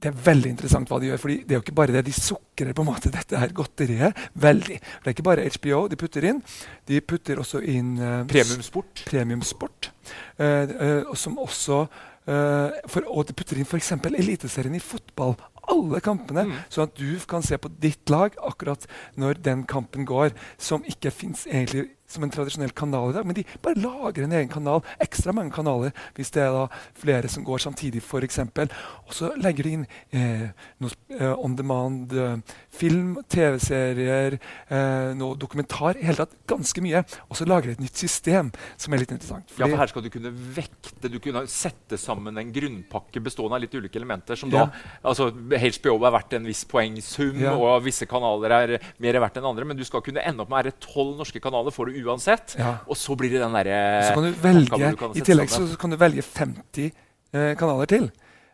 det 0.00 0.08
er 0.08 0.20
veldig 0.24 0.50
interessant 0.54 0.88
hva 0.88 0.96
de 1.00 1.10
gjør. 1.10 1.20
fordi 1.20 1.34
det 1.44 1.52
er 1.54 1.58
jo 1.58 1.64
ikke 1.64 1.76
bare 1.76 1.92
det, 1.92 2.06
De 2.06 2.12
sukrer 2.16 2.72
på 2.72 2.84
en 2.84 2.88
måte 2.88 3.12
dette 3.12 3.36
her 3.36 3.52
godteriet 3.52 4.16
veldig. 4.32 4.78
Det 4.80 5.10
er 5.10 5.14
ikke 5.14 5.26
bare 5.28 5.48
HBO 5.56 5.80
de 5.88 5.98
putter 6.00 6.26
inn. 6.30 6.40
De 6.88 7.00
putter 7.00 7.42
også 7.42 7.60
inn 7.60 7.98
eh, 7.98 8.22
Premiumsport. 8.30 9.04
Premiumsport 9.10 9.90
eh, 10.40 10.72
uh, 10.72 11.12
som 11.14 11.36
også 11.38 11.84
for, 12.26 13.06
Og 13.08 13.26
de 13.28 13.36
putter 13.36 13.58
inn 13.58 13.68
f.eks. 13.68 13.92
Eliteserien 14.10 14.76
i 14.76 14.82
fotball. 14.82 15.36
Alle 15.70 16.00
kampene. 16.04 16.46
Mm. 16.48 16.58
Sånn 16.72 16.88
at 16.88 16.98
du 16.98 17.14
kan 17.30 17.44
se 17.46 17.58
på 17.60 17.70
ditt 17.82 18.10
lag 18.10 18.36
akkurat 18.42 18.86
når 19.20 19.40
den 19.44 19.64
kampen 19.70 20.06
går, 20.08 20.34
som 20.58 20.84
ikke 20.88 21.12
fins 21.14 21.46
egentlig 21.46 21.88
som 22.10 22.24
en 22.26 22.32
tradisjonell 22.32 22.74
kanal 22.76 23.12
i 23.12 23.16
dag. 23.16 23.26
Men 23.26 23.38
de 23.38 23.46
bare 23.62 23.80
lager 23.80 24.26
en 24.26 24.34
egen 24.38 24.50
kanal. 24.52 24.82
Ekstra 25.02 25.34
mange 25.36 25.54
kanaler 25.54 25.94
hvis 26.16 26.32
det 26.34 26.44
er 26.44 26.54
da 26.54 26.66
flere 26.98 27.30
som 27.32 27.46
går 27.46 27.62
samtidig, 27.62 28.02
f.eks. 28.02 28.40
Og 29.06 29.14
så 29.16 29.32
legger 29.40 29.66
de 29.66 29.76
inn 29.78 29.86
eh, 30.16 30.48
noe 30.82 30.94
eh, 31.16 31.34
on 31.34 31.54
demand, 31.58 32.14
eh, 32.14 32.56
film, 32.74 33.16
TV-serier, 33.30 34.38
eh, 34.68 35.12
noe 35.18 35.38
dokumentar. 35.40 35.98
i 35.98 36.06
hele 36.08 36.24
tatt 36.24 36.36
Ganske 36.50 36.82
mye. 36.82 37.04
Og 37.28 37.38
så 37.38 37.46
lager 37.46 37.70
de 37.70 37.76
et 37.78 37.84
nytt 37.84 38.00
system 38.00 38.50
som 38.80 38.94
er 38.94 39.04
litt 39.04 39.12
interessant. 39.14 39.52
ja, 39.56 39.68
for 39.68 39.78
her 39.78 39.90
skal 39.92 40.02
du 40.02 40.10
kunne 40.10 40.32
vekte, 40.32 41.10
du 41.10 41.18
kunne 41.22 41.44
sette 41.50 41.98
sammen 42.00 42.38
en 42.40 42.52
grunnpakke 42.52 43.22
bestående 43.22 43.58
av 43.58 43.64
litt 43.64 43.74
ulike 43.74 44.00
elementer. 44.00 44.36
som 44.36 44.50
ja. 44.50 44.66
da, 44.66 44.82
altså 45.06 45.30
HBO 45.30 45.96
er 46.06 46.14
verdt 46.16 46.34
en 46.38 46.48
viss 46.48 46.64
poengsum, 46.68 47.38
ja. 47.44 47.54
og 47.54 47.84
visse 47.84 48.08
kanaler 48.10 48.56
er 48.56 48.74
mer 48.98 49.20
verdt 49.22 49.38
enn 49.38 49.48
andre. 49.52 49.68
Men 49.68 49.78
du 49.78 49.84
skal 49.86 50.02
kunne 50.04 50.24
ende 50.26 50.42
opp 50.42 50.50
med 50.50 50.72
å 50.72 50.76
tolv 50.82 51.20
norske 51.20 51.42
kanaler. 51.42 51.74
får 51.74 51.90
du 51.90 51.99
uansett. 52.06 52.56
Ja. 52.58 52.78
Og 52.86 52.98
så 52.98 53.16
blir 53.18 53.32
det 53.32 53.42
den 53.42 53.54
derre 53.56 53.78
Så 54.06 54.16
kan 54.16 54.26
du 54.26 54.42
velge, 54.42 54.90
I 55.14 55.24
tillegg 55.26 55.52
så 55.52 55.66
kan 55.80 55.92
du 55.92 55.98
velge 56.00 56.24
50 56.26 56.88
eh, 56.88 57.54
kanaler 57.58 57.90
til. 57.90 58.10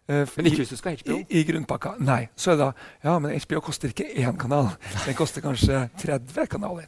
Uh, 0.06 0.22
men 0.36 0.46
ikke 0.46 0.62
hvis 0.62 0.70
du 0.70 0.78
skal 0.78 0.94
HBO? 1.00 1.16
I, 1.18 1.40
I, 1.40 1.44
grunnpakka. 1.48 1.96
Nei. 1.98 2.28
Så 2.38 2.52
er 2.52 2.58
det 2.58 2.66
da, 2.68 2.90
ja, 3.08 3.16
men 3.18 3.32
HBO 3.42 3.62
koster 3.66 3.90
ikke 3.90 4.06
én 4.06 4.36
kanal. 4.38 4.68
Den 5.02 5.16
koster 5.18 5.42
kanskje 5.42 5.88
30 5.98 6.46
kanaler. 6.52 6.86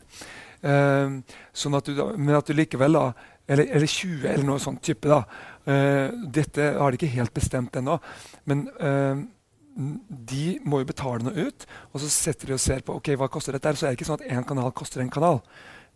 Uh, 0.63 1.19
sånn 1.55 1.79
at 1.79 1.89
du 1.89 1.97
da, 1.99 2.13
men 2.15 2.39
at 2.39 2.47
du 2.47 2.55
likevel 2.55 2.95
da 2.95 3.09
eller, 3.49 3.65
eller 3.65 3.89
20, 3.91 4.23
eller 4.29 4.47
noe 4.47 4.63
sånt 4.63 4.83
type. 4.87 5.11
da. 5.11 5.25
Uh, 5.67 6.15
dette 6.31 6.71
har 6.79 6.95
de 6.95 7.01
ikke 7.01 7.17
helt 7.17 7.35
bestemt 7.35 7.75
ennå. 7.81 7.99
Men 8.47 8.69
de 10.31 10.45
må 10.67 10.81
jo 10.83 10.89
betale 10.89 11.23
noe 11.23 11.49
ut, 11.49 11.67
og 11.93 12.03
så 12.03 12.11
setter 12.11 12.51
de 12.51 12.57
og 12.57 12.63
ser 12.63 12.83
på 12.87 12.97
ok, 12.99 13.13
hva 13.19 13.29
koster 13.33 13.55
dette. 13.55 13.75
Så 13.79 13.87
er 13.87 13.93
det 13.95 13.99
ikke 13.99 14.09
sånn 14.09 14.21
at 14.21 14.31
én 14.31 14.47
kanal 14.47 14.73
koster 14.77 15.03
en 15.03 15.13
kanal. 15.13 15.43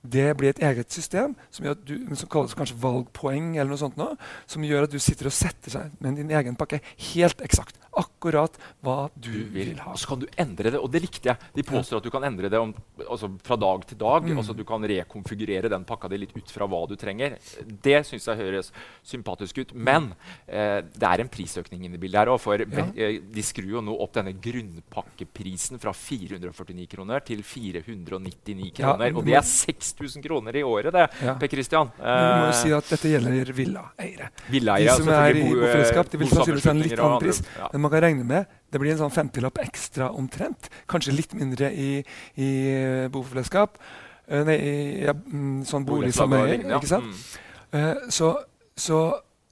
Det 0.03 0.33
blir 0.35 0.51
et 0.51 0.62
eget 0.67 0.91
system 0.91 1.37
som, 1.55 1.69
du, 1.87 1.95
som 2.19 2.31
kalles 2.31 2.57
kanskje 2.59 2.79
valgpoeng, 2.83 3.53
eller 3.55 3.71
noe 3.71 3.79
sånt 3.79 3.99
nå, 4.01 4.09
som 4.51 4.65
gjør 4.67 4.88
at 4.88 4.95
du 4.95 4.99
sitter 5.03 5.29
og 5.31 5.37
setter 5.37 5.77
seg 5.77 5.93
med 6.03 6.19
din 6.19 6.33
egen 6.35 6.59
pakke 6.59 6.81
helt 7.12 7.45
eksakt. 7.47 7.79
Akkurat 7.93 8.57
hva 8.83 9.11
du, 9.15 9.29
du 9.29 9.53
vil, 9.53 9.75
ha. 9.85 9.93
Og 9.93 10.01
så 10.01 10.09
kan 10.11 10.23
du 10.23 10.27
endre 10.41 10.73
det, 10.73 10.81
og 10.81 10.88
det 10.91 11.03
likte 11.05 11.31
jeg. 11.31 11.51
De 11.55 11.65
påstår 11.67 12.01
at 12.01 12.07
du 12.07 12.11
kan 12.11 12.25
endre 12.27 12.49
det 12.51 12.59
om, 12.59 12.73
altså 13.05 13.29
fra 13.45 13.59
dag 13.61 13.85
til 13.91 14.01
dag. 14.01 14.27
Mm. 14.27 14.41
altså 14.41 14.57
Du 14.57 14.65
kan 14.67 14.83
rekonfigurere 14.88 15.71
den 15.71 15.85
pakka 15.87 16.11
di 16.11 16.23
litt 16.23 16.35
ut 16.35 16.51
fra 16.51 16.67
hva 16.67 16.81
du 16.91 16.97
trenger. 16.99 17.37
Det 17.62 18.01
syns 18.09 18.27
jeg 18.31 18.41
høres 18.41 18.73
sympatisk 19.07 19.61
ut. 19.62 19.75
Men 19.77 20.11
eh, 20.49 20.81
det 20.83 21.11
er 21.11 21.23
en 21.23 21.31
prisøkning 21.31 21.85
inne 21.87 22.01
i 22.01 22.03
bildet 22.03 22.25
her 22.25 22.33
òg. 22.33 22.41
For 22.43 22.65
ja. 22.65 22.88
eh, 22.97 23.21
de 23.23 23.45
skrur 23.47 23.77
jo 23.77 23.85
nå 23.85 23.95
opp 24.03 24.17
denne 24.17 24.35
grunnpakkeprisen 24.41 25.83
fra 25.83 25.95
449 25.95 26.88
kroner 26.97 27.23
til 27.29 27.45
499 27.47 28.73
kroner. 28.81 29.12
Ja, 29.12 29.15
og 29.21 29.29
det 29.29 29.37
er 29.37 29.47
6 29.47 29.91
6000 29.92 30.24
kroner 30.24 30.57
i 30.57 30.64
året, 30.66 30.92
det, 30.94 31.07
ja. 31.22 31.37
Per 31.40 31.52
Christian. 31.52 31.92
Men 32.00 32.24
vi 32.24 32.40
må 32.40 32.48
jo 32.48 32.57
si 32.62 32.74
at 32.76 32.90
dette 32.96 33.12
gjelder 33.12 33.52
villaeiere. 33.57 34.33
de 34.48 34.96
som 34.96 35.12
er 35.14 35.38
i 35.38 35.46
bofellesskap, 35.52 36.11
de 36.12 36.22
vil 36.24 36.33
sannsynligvis 36.33 36.68
ha 36.68 36.74
en 36.74 36.83
litt 36.83 36.98
annen 36.98 37.22
pris. 37.22 37.42
Ja. 37.59 37.70
Men 37.74 37.87
man 37.87 37.94
kan 37.94 38.05
regne 38.09 38.26
med 38.28 38.59
det 38.72 38.81
blir 38.81 38.94
en 38.94 39.02
sånn 39.02 39.12
50-lapp 39.12 39.61
ekstra 39.66 40.09
omtrent. 40.16 40.70
Kanskje 40.88 41.12
litt 41.12 41.35
mindre 41.37 41.68
i, 41.76 41.90
i 42.40 42.48
eh, 42.72 43.09
bofellesskap. 43.12 43.76
Uh, 44.31 44.40
nei, 44.48 44.55
i 44.57 44.72
ja, 45.05 45.12
mm, 45.12 45.61
sånn 45.68 45.85
boligsameie. 45.85 46.62
Ja. 46.62 46.78
Ikke 46.78 46.88
sant? 46.88 47.11
Mm. 47.11 47.74
Uh, 47.76 48.07
så, 48.12 48.31
så, 48.78 49.02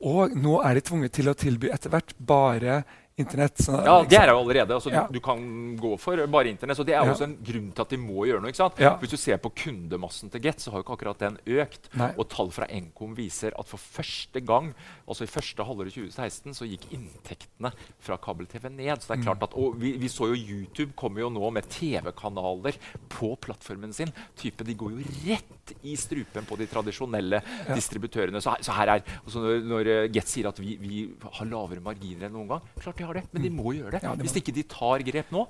og 0.00 0.36
nå 0.38 0.56
er 0.64 0.78
de 0.78 0.84
tvunget 0.88 1.18
til 1.18 1.28
å 1.28 1.36
tilby 1.36 1.68
etter 1.74 1.92
hvert 1.92 2.14
bare 2.16 2.80
Internett. 3.20 3.60
Så, 3.62 3.74
ja, 3.86 3.96
det 4.08 4.18
er 4.18 4.32
jo 4.32 4.40
allerede. 4.40 4.76
Altså, 4.76 4.92
ja. 4.92 5.04
du, 5.08 5.18
du, 5.18 5.20
kan 5.24 5.42
gå 5.80 5.92
for 6.00 6.22
bare 6.32 6.52
Internett. 6.52 6.78
Så 6.78 6.86
det 6.86 6.94
er 6.96 7.04
ja. 7.04 7.14
også 7.14 7.26
en 7.28 7.36
grunn 7.46 7.70
til 7.74 7.84
at 7.84 7.94
de 7.94 8.00
må 8.00 8.26
gjøre 8.28 8.42
noe. 8.44 8.52
ikke 8.52 8.62
sant? 8.62 8.80
Ja. 8.82 8.94
Hvis 9.00 9.14
du 9.14 9.18
ser 9.20 9.40
på 9.42 9.52
kundemassen 9.62 10.32
til 10.32 10.44
Get, 10.44 10.62
så 10.62 10.72
har 10.72 10.80
jo 10.80 10.86
ikke 10.86 10.96
akkurat 10.98 11.22
den 11.22 11.38
økt. 11.60 11.90
Nei. 12.00 12.10
Og 12.16 12.28
tall 12.32 12.52
fra 12.54 12.68
Nkom 12.70 13.14
viser 13.18 13.56
at 13.60 13.70
for 13.70 13.82
første 13.82 14.42
gang, 14.44 14.72
altså 15.06 15.26
i 15.26 15.30
første 15.30 15.66
halvår 15.66 15.92
2016, 15.92 16.56
så 16.58 16.68
gikk 16.68 16.88
inntektene 16.96 17.72
fra 18.02 18.18
kabel-TV 18.22 18.70
ned. 18.72 19.00
Så 19.00 19.12
det 19.12 19.20
er 19.20 19.26
klart 19.28 19.42
mm. 19.42 19.46
at, 19.48 19.56
og 19.60 19.78
vi, 19.80 19.94
vi 20.00 20.10
så 20.12 20.30
jo 20.32 20.38
YouTube 20.38 20.94
kommer 20.98 21.24
jo 21.24 21.32
nå 21.34 21.52
med 21.54 21.68
TV-kanaler 21.70 22.78
på 23.12 23.34
plattformen 23.44 23.94
sin. 23.96 24.12
Type, 24.40 24.66
De 24.66 24.76
går 24.78 24.96
jo 24.96 25.08
rett 25.28 25.56
i 25.82 25.96
strupen 26.00 26.46
på 26.48 26.58
de 26.60 26.68
tradisjonelle 26.70 27.42
distributørene. 27.72 28.42
Så, 28.42 28.54
så 28.66 28.76
her 28.76 28.96
er, 28.96 29.04
altså 29.24 29.44
når, 29.44 29.66
når 29.70 29.92
Get 30.14 30.30
sier 30.30 30.50
at 30.50 30.60
vi, 30.62 30.76
vi 30.80 31.02
har 31.24 31.50
lavere 31.50 31.82
marginer 31.84 32.28
enn 32.28 32.36
noen 32.36 32.54
gang 32.54 32.70
klart 32.80 32.98
de 33.00 33.06
har 33.06 33.20
det, 33.20 33.26
men 33.32 33.44
de 33.44 33.52
må 33.52 33.74
gjøre 33.76 33.98
det. 33.98 34.04
Ja, 34.06 34.14
de 34.16 34.26
Hvis 34.26 34.38
ikke 34.40 34.54
de 34.56 34.64
tar 34.70 35.04
grep 35.06 35.30
nå, 35.34 35.44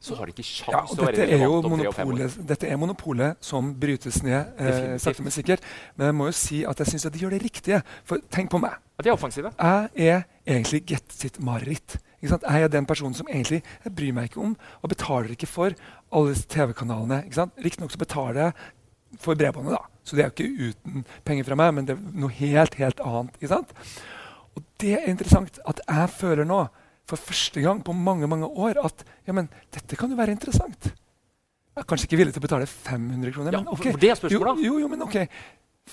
så 0.00 0.16
har 0.18 0.28
de 0.28 0.34
ikke 0.34 0.44
sjans 0.44 0.74
ja, 0.74 0.82
til 0.90 1.02
å 1.02 1.06
være 1.06 1.26
relevant 1.32 1.68
om 1.68 1.74
tre 1.80 1.88
og 1.90 1.94
fem 1.96 2.10
år. 2.12 2.34
Dette 2.50 2.68
er 2.68 2.80
monopolet 2.80 3.44
som 3.44 3.70
brytes 3.80 4.20
ned 4.26 4.58
eh, 4.60 4.96
sakte, 5.02 5.24
men 5.24 5.34
sikkert. 5.34 5.64
Men 5.96 6.10
jeg 6.10 6.16
må 6.18 6.28
jo 6.28 6.36
si 6.36 6.60
at 6.68 6.82
jeg 6.82 6.92
syns 6.92 7.08
de 7.08 7.22
gjør 7.22 7.34
det 7.36 7.42
riktige. 7.42 7.80
For 8.08 8.22
tenk 8.32 8.52
på 8.52 8.60
meg. 8.62 8.76
At 8.96 9.06
de 9.06 9.12
er 9.12 9.16
offensive. 9.16 9.52
Jeg 9.56 10.10
er 10.12 10.26
egentlig 10.44 10.82
Get 10.92 11.16
sitt 11.16 11.40
mareritt. 11.42 11.98
Jeg 12.22 12.62
er 12.62 12.70
den 12.72 12.86
personen 12.88 13.16
som 13.16 13.28
egentlig 13.30 13.62
jeg 13.62 13.94
bryr 13.96 14.14
meg 14.16 14.30
ikke 14.30 14.42
om 14.42 14.54
og 14.56 14.90
betaler 14.90 15.34
ikke 15.34 15.48
for 15.48 15.76
alle 16.16 16.34
TV-kanalene. 16.34 17.24
Riktignok 17.64 17.96
betaler 18.00 18.42
jeg 18.46 18.56
for 19.22 19.38
bredbåndet, 19.38 19.76
da. 19.76 20.02
Så 20.06 20.16
det 20.16 20.24
er 20.24 20.30
jo 20.30 20.36
ikke 20.36 20.70
uten 20.70 21.06
penger 21.26 21.48
fra 21.48 21.58
meg, 21.58 21.72
men 21.74 21.88
det 21.88 21.96
er 21.96 22.20
noe 22.20 22.34
helt, 22.38 22.76
helt 22.78 23.00
annet. 23.02 23.38
ikke 23.38 23.50
sant? 23.50 23.72
Og 24.56 24.64
det 24.82 24.94
er 24.98 25.10
interessant 25.10 25.58
at 25.68 25.82
jeg 25.84 26.12
føler 26.16 26.48
nå, 26.48 26.60
for 27.06 27.22
første 27.22 27.62
gang 27.62 27.82
på 27.86 27.94
mange 27.94 28.26
mange 28.30 28.48
år, 28.48 28.80
at 28.82 29.04
ja, 29.26 29.34
men, 29.36 29.50
dette 29.74 29.98
kan 29.98 30.10
jo 30.10 30.18
være 30.18 30.34
interessant. 30.34 30.90
Jeg 30.90 31.84
er 31.84 31.86
kanskje 31.90 32.08
ikke 32.08 32.18
villig 32.22 32.34
til 32.34 32.42
å 32.42 32.46
betale 32.46 32.66
500 32.70 33.34
kroner. 33.34 33.54
Ja, 33.54 33.60
men 33.62 33.70
ok. 33.74 33.84
for 33.92 34.02
det 34.02 34.10
er 34.10 34.18
spørsmålet. 34.18 34.64
Jo, 34.64 34.74
jo, 34.74 34.82
jo, 34.82 34.90
men 34.90 35.04
ok. 35.04 35.18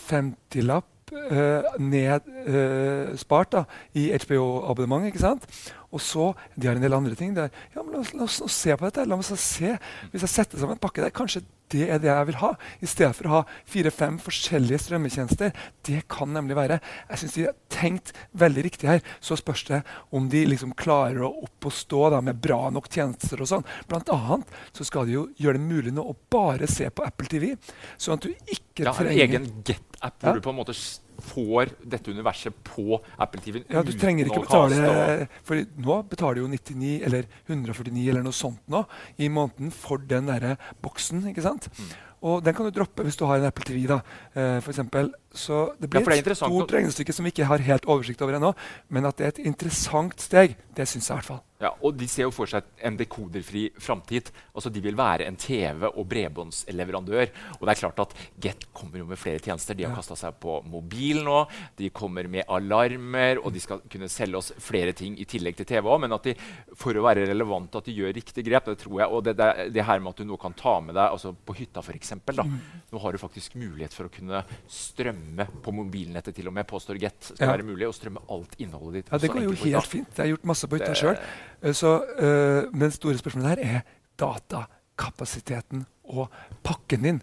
50-lapp 0.07 1.11
uh, 1.13 1.73
ned 1.83 2.29
uh, 2.47 3.11
spart 3.19 3.51
da, 3.53 3.63
i 3.99 4.07
HBO-abonnement. 4.23 5.09
ikke 5.09 5.21
sant? 5.21 5.45
Og 5.93 6.01
så, 6.01 6.31
De 6.55 6.69
har 6.69 6.79
en 6.79 6.85
del 6.85 6.95
andre 6.97 7.17
ting. 7.19 7.35
der. 7.35 7.51
Ja, 7.75 7.83
men 7.83 7.93
la 7.93 7.99
oss, 8.01 8.13
la 8.15 8.23
oss 8.25 8.55
se 8.55 8.77
på 8.77 8.87
dette. 8.87 9.05
La 9.05 9.19
oss 9.19 9.33
se. 9.43 9.75
Hvis 10.13 10.25
jeg 10.25 10.33
setter 10.37 10.61
sammen 10.61 10.79
en 10.79 10.81
pakke 10.81 11.03
der, 11.03 11.13
kanskje 11.13 11.43
det 11.73 11.87
er 11.89 11.99
det 12.03 12.09
jeg 12.11 12.27
vil 12.29 12.37
ha, 12.43 12.51
i 12.85 12.89
stedet 12.89 13.15
for 13.17 13.27
å 13.29 13.33
ha 13.35 13.41
fire-fem 13.73 14.19
forskjellige 14.21 14.79
strømmetjenester. 14.85 15.53
Det 15.85 16.03
kan 16.11 16.31
nemlig 16.35 16.55
være. 16.57 16.79
Jeg 17.09 17.21
synes 17.23 17.35
de 17.37 17.45
har 17.47 17.55
tenkt 17.73 18.13
veldig 18.37 18.63
riktig 18.69 18.89
her. 18.91 19.01
Så 19.23 19.37
spørs 19.41 19.65
det 19.71 19.81
om 20.13 20.29
de 20.31 20.45
liksom 20.49 20.75
klarer 20.79 21.25
å 21.25 21.31
opp 21.47 21.69
og 21.69 21.75
stå 21.75 22.03
da, 22.13 22.21
med 22.23 22.39
bra 22.43 22.69
nok 22.73 22.89
tjenester. 22.93 23.41
og 23.41 23.49
sånn. 23.49 23.65
Blant 23.89 24.09
annet 24.13 24.53
så 24.77 24.85
skal 24.87 25.09
de 25.09 25.17
jo 25.17 25.25
gjøre 25.41 25.57
det 25.59 25.65
mulig 25.67 25.93
nå 25.97 26.05
å 26.05 26.15
bare 26.31 26.69
se 26.71 26.89
på 26.93 27.05
Apple 27.07 27.27
TV. 27.31 27.55
Sånn 27.97 28.19
at 28.19 28.27
du 28.27 28.31
ikke 28.53 28.85
Ja, 28.87 28.93
en 28.99 29.07
egen 29.13 29.49
Get-app 29.65 30.19
hvor 30.21 30.29
Ja. 30.29 30.33
du 30.37 30.41
på 30.41 30.49
en 30.49 30.57
måte 30.61 30.73
får 31.19 31.73
dette 31.83 32.11
universet 32.11 32.55
på 32.63 32.99
Apple 33.17 33.41
TV. 33.41 33.63
Ja, 33.69 33.83
Du 33.83 33.91
trenger 33.97 34.29
ikke 34.29 34.45
betale 34.45 35.27
For 35.43 35.61
nå 35.77 35.99
betaler 36.09 36.39
du 36.39 36.45
jo 36.45 36.51
99 36.51 37.01
eller 37.05 37.27
149 37.47 38.09
eller 38.09 38.25
noe 38.25 38.35
sånt 38.35 38.61
nå 38.71 38.85
i 39.17 39.29
måneden 39.29 39.71
for 39.71 39.97
den 39.97 40.27
derre 40.31 40.57
boksen. 40.81 41.27
ikke 41.29 41.45
sant? 41.45 41.69
Mm. 41.77 41.93
Og 42.23 42.39
den 42.43 42.55
kan 42.55 42.67
du 42.67 42.71
droppe 42.71 43.03
hvis 43.03 43.17
du 43.19 43.25
har 43.27 43.41
en 43.41 43.49
Apple 43.49 43.65
TV. 43.67 43.85
da, 43.87 43.99
eh, 44.33 44.59
for 44.61 44.71
eksempel. 44.71 45.11
Så 45.33 45.73
det 45.79 45.89
blir 45.89 46.01
ja, 46.01 46.21
det 46.21 46.31
et 46.31 46.37
stort 46.37 46.71
regnestykke 46.71 47.13
som 47.13 47.25
vi 47.25 47.31
ikke 47.33 47.45
har 47.49 47.57
helt 47.57 47.85
oversikt 47.85 48.21
over 48.21 48.37
ennå. 48.37 48.53
Men 48.89 49.05
at 49.05 49.17
det 49.17 49.25
er 49.25 49.33
et 49.35 49.45
interessant 49.45 50.15
steg, 50.21 50.55
det 50.75 50.87
syns 50.89 51.07
jeg 51.09 51.13
i 51.15 51.19
hvert 51.21 51.25
fall. 51.31 51.41
Ja, 51.63 51.69
og 51.81 51.95
De 51.95 52.07
ser 52.11 52.23
jo 52.25 52.31
for 52.35 52.45
seg 52.49 52.63
en 52.83 52.97
dekoderfri 52.99 53.69
framtid. 53.79 54.31
Altså, 54.53 54.69
de 54.73 54.81
vil 54.83 54.95
være 54.99 55.25
en 55.29 55.37
TV- 55.39 55.87
og 55.95 56.07
bredbåndsleverandør. 56.11 57.29
Og 57.59 57.63
det 57.67 57.71
er 57.73 57.79
klart 57.79 57.99
at 58.03 58.13
Get 58.43 58.65
kommer 58.75 58.99
jo 58.99 59.05
med 59.07 59.17
flere 59.17 59.39
tjenester. 59.39 59.73
De 59.77 59.83
har 59.85 59.91
Ja. 59.91 59.95
kasta 59.95 60.15
seg 60.15 60.33
på 60.41 60.61
mobil 60.65 61.23
nå. 61.23 61.47
De 61.77 61.89
kommer 61.89 62.27
med 62.27 62.43
alarmer, 62.49 63.37
og 63.45 63.53
de 63.53 63.59
skal 63.59 63.79
kunne 63.89 64.09
selge 64.09 64.35
oss 64.35 64.51
flere 64.59 64.91
ting 64.93 65.17
i 65.19 65.25
tillegg 65.25 65.55
til 65.55 65.65
TV 65.65 65.87
òg. 65.87 66.01
Men 66.01 66.11
at 66.13 66.23
de, 66.23 66.35
for 66.75 66.93
å 66.93 67.03
være 67.03 67.27
relevante, 67.27 67.77
at 67.77 67.85
de 67.85 67.93
gjør 67.95 68.13
riktig 68.13 68.43
grep, 68.45 68.65
det 68.65 68.79
tror 68.79 68.99
jeg. 68.99 69.09
Og 69.09 69.23
det, 69.23 69.37
det, 69.37 69.73
det 69.73 69.85
her 69.85 69.99
med 69.99 70.09
at 70.09 70.17
du 70.17 70.25
nå 70.25 70.37
kan 70.39 70.53
ta 70.53 70.79
med 70.81 70.95
deg 70.95 71.11
altså 71.11 71.33
på 71.33 71.55
hytta, 71.55 71.79
f.eks. 71.81 72.11
Mm. 72.27 72.59
Nå 72.91 72.99
har 72.99 73.11
du 73.11 73.17
faktisk 73.17 73.55
mulighet 73.55 73.93
for 73.93 74.05
å 74.05 74.11
kunne 74.11 74.43
strømme 74.67 75.47
på 75.63 75.71
mobilnettet 75.71 76.35
til 76.35 76.47
og 76.49 76.53
med. 76.53 76.67
Påstår 76.67 76.99
Get 76.99 77.23
skal 77.23 77.47
Ja. 77.47 77.53
være 77.55 77.63
mulig 77.63 77.87
å 77.87 77.93
strømme 77.93 78.19
alt 78.29 78.55
innholdet 78.59 78.93
ditt. 79.05 79.11
Ja, 79.11 79.17
Det 79.17 79.29
går 79.31 79.43
jo 79.43 79.51
helt 79.53 79.87
fint. 79.87 80.09
Jeg 80.17 80.17
har 80.17 80.35
gjort 80.37 80.43
masse 80.45 80.62
på 80.71 80.79
hytta 80.79 80.93
sjøl. 80.97 81.19
Uh, 81.63 82.69
men 82.73 82.89
det 82.89 82.95
store 82.97 83.19
spørsmålet 83.21 83.53
her 83.53 83.63
er 83.63 83.81
datakapasiteten 84.19 85.85
og 86.11 86.31
pakken 86.63 87.07
din. 87.07 87.21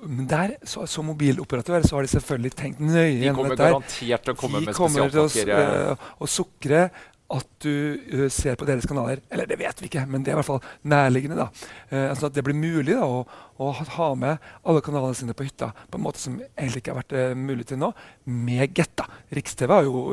Men 0.00 0.26
der, 0.28 0.56
så, 0.64 0.86
Som 0.86 1.10
mobiloperatør 1.10 1.84
så 1.84 1.98
har 1.98 2.06
de 2.06 2.08
selvfølgelig 2.14 2.54
tenkt 2.56 2.80
nøye 2.80 3.18
De 3.18 3.24
gjennom 3.26 3.42
kommer 3.42 3.56
dette. 3.56 3.68
garantert 3.68 4.24
til 4.24 4.32
å 4.32 4.38
komme 4.38 4.60
de 4.60 4.70
med 4.70 4.76
kommer 4.76 5.12
til 5.12 5.52
å, 5.52 5.96
uh, 6.24 6.28
sukre 6.28 6.86
at 7.30 7.50
du 7.62 7.74
uh, 8.14 8.24
ser 8.32 8.56
på 8.58 8.66
deres 8.68 8.88
kanaler. 8.88 9.20
Eller 9.30 9.50
det 9.50 9.58
vet 9.60 9.82
vi 9.82 9.90
ikke, 9.90 10.06
men 10.08 10.24
det 10.24 10.32
er 10.32 10.38
i 10.38 10.40
hvert 10.40 10.48
fall 10.48 10.62
nærliggende. 10.88 11.36
da. 11.36 11.68
Uh, 11.92 12.08
altså 12.08 12.30
at 12.30 12.38
det 12.38 12.46
blir 12.46 12.56
mulig 12.56 12.96
da, 12.96 13.04
å, 13.04 13.44
å 13.60 13.70
ha 13.76 14.08
med 14.16 14.50
alle 14.64 14.84
kanalene 14.86 15.20
sine 15.20 15.36
på 15.36 15.46
hytta 15.46 15.70
på 15.90 16.00
en 16.00 16.06
måte 16.08 16.22
som 16.22 16.40
egentlig 16.40 16.80
ikke 16.80 16.96
har 16.96 17.02
vært 17.02 17.36
mulig 17.36 17.68
til 17.68 17.82
nå, 17.82 17.92
med 18.24 18.72
getta. 18.76 19.04
Riks-TV 19.36 19.76
har, 19.76 19.88
jo, 19.88 20.06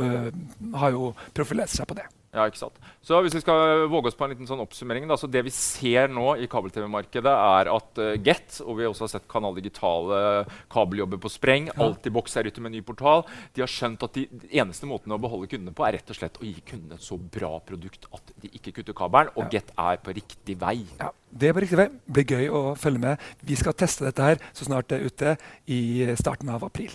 har 0.83 0.95
jo 0.95 1.13
profilert 1.37 1.71
seg 1.71 1.87
på 1.87 1.95
det. 2.01 2.09
Ja, 2.35 2.43
ikke 2.45 2.59
sant? 2.59 2.75
Så 3.01 3.17
Hvis 3.23 3.33
vi 3.37 3.41
skal 3.41 3.85
våge 3.89 4.09
oss 4.11 4.17
på 4.17 4.25
en 4.25 4.33
liten 4.33 4.47
sånn 4.49 4.59
oppsummering 4.59 5.07
da, 5.07 5.15
så 5.17 5.29
Det 5.31 5.41
vi 5.47 5.53
ser 5.53 6.09
nå 6.11 6.35
i 6.43 6.47
kabel-TV-markedet, 6.51 7.31
er 7.31 7.69
at 7.71 8.01
uh, 8.03 8.09
Get, 8.19 8.59
og 8.65 8.77
vi 8.77 8.83
har 8.85 8.91
også 8.91 9.07
sett 9.09 9.27
Kanal 9.31 9.55
Digitale 9.55 10.19
kabeljobber 10.73 11.21
på 11.23 11.31
spreng, 11.31 11.69
Ja. 11.71 11.87
Altibox 11.87 12.35
er 12.37 12.49
ute 12.51 12.61
med 12.61 12.75
ny 12.75 12.81
portal, 12.85 13.23
de 13.55 13.63
har 13.63 13.71
skjønt 13.71 14.03
at 14.03 14.13
de 14.19 14.27
eneste 14.51 14.89
måten 14.89 15.15
å 15.15 15.19
beholde 15.21 15.47
kundene 15.51 15.73
på, 15.75 15.85
er 15.87 15.97
rett 15.97 16.11
og 16.11 16.19
slett 16.19 16.37
å 16.41 16.45
gi 16.45 16.55
kundene 16.67 16.99
et 16.99 17.05
så 17.07 17.17
bra 17.17 17.53
produkt 17.63 18.09
at 18.13 18.35
de 18.43 18.51
ikke 18.59 18.75
kutter 18.79 18.97
kabelen. 18.97 19.31
Og 19.37 19.47
Ja. 19.47 19.49
Get 19.57 19.71
er 19.79 19.97
på 20.03 20.13
riktig 20.13 20.59
vei. 20.59 20.85
Ja, 20.99 21.11
Det 21.31 21.49
er 21.49 21.53
på 21.53 21.61
riktig 21.63 21.77
vei. 21.79 21.89
Blir 22.11 22.25
gøy 22.25 22.49
å 22.51 22.61
følge 22.77 22.99
med. 22.99 23.19
Vi 23.43 23.55
skal 23.55 23.73
teste 23.73 24.05
dette 24.05 24.21
her 24.23 24.37
så 24.53 24.65
snart 24.67 24.87
det 24.89 24.99
er 25.01 25.05
ute 25.05 25.37
i 25.67 26.15
starten 26.15 26.49
av 26.49 26.63
april. 26.63 26.91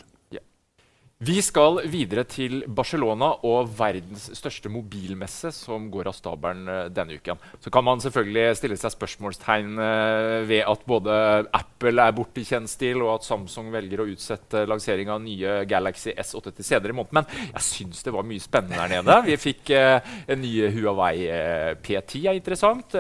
Vi 1.22 1.37
skal 1.44 1.76
videre 1.87 2.24
til 2.26 2.64
Barcelona 2.66 3.28
og 3.46 3.68
verdens 3.78 4.24
største 4.35 4.70
mobilmesse, 4.72 5.52
som 5.54 5.85
går 5.92 6.08
av 6.11 6.16
stabelen 6.16 6.66
eh, 6.66 6.88
denne 6.90 7.14
uken. 7.20 7.38
Så 7.62 7.70
kan 7.70 7.85
man 7.87 8.00
selvfølgelig 8.02 8.56
stille 8.58 8.78
seg 8.80 8.90
spørsmålstegn 8.96 9.78
eh, 9.85 10.38
ved 10.48 10.64
at 10.66 10.82
både 10.88 11.18
Apple 11.54 12.02
er 12.02 12.16
borte 12.16 12.42
i 12.42 12.46
kjent 12.48 12.72
stil, 12.72 13.04
og 13.04 13.12
at 13.20 13.28
Samsung 13.28 13.68
velger 13.70 14.02
å 14.02 14.08
utsette 14.11 14.64
lansering 14.66 15.12
av 15.14 15.20
nye 15.22 15.61
Galaxy 15.70 16.11
S8 16.11 16.56
til 16.56 16.66
senere 16.66 16.90
i 16.90 16.98
måneden. 16.98 17.20
Men 17.20 17.52
jeg 17.52 17.64
syns 17.68 18.02
det 18.02 18.16
var 18.16 18.26
mye 18.26 18.42
spennende 18.42 18.82
der 18.82 18.92
nede. 18.96 19.20
Vi 19.28 19.38
fikk 19.44 19.72
eh, 19.78 20.11
en 20.26 20.42
ny 20.42 20.52
Huawei 20.74 21.28
eh, 21.28 21.70
P10, 21.78 22.24
er 22.32 22.40
interessant. 22.40 22.98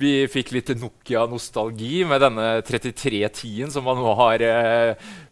Vi 0.00 0.12
fikk 0.32 0.50
litt 0.56 0.74
Nokia-nostalgi 0.74 2.02
med 2.08 2.26
denne 2.26 2.50
3310-en 2.66 3.70
som 3.78 3.86
man 3.86 4.02
nå 4.02 4.18
har 4.24 4.48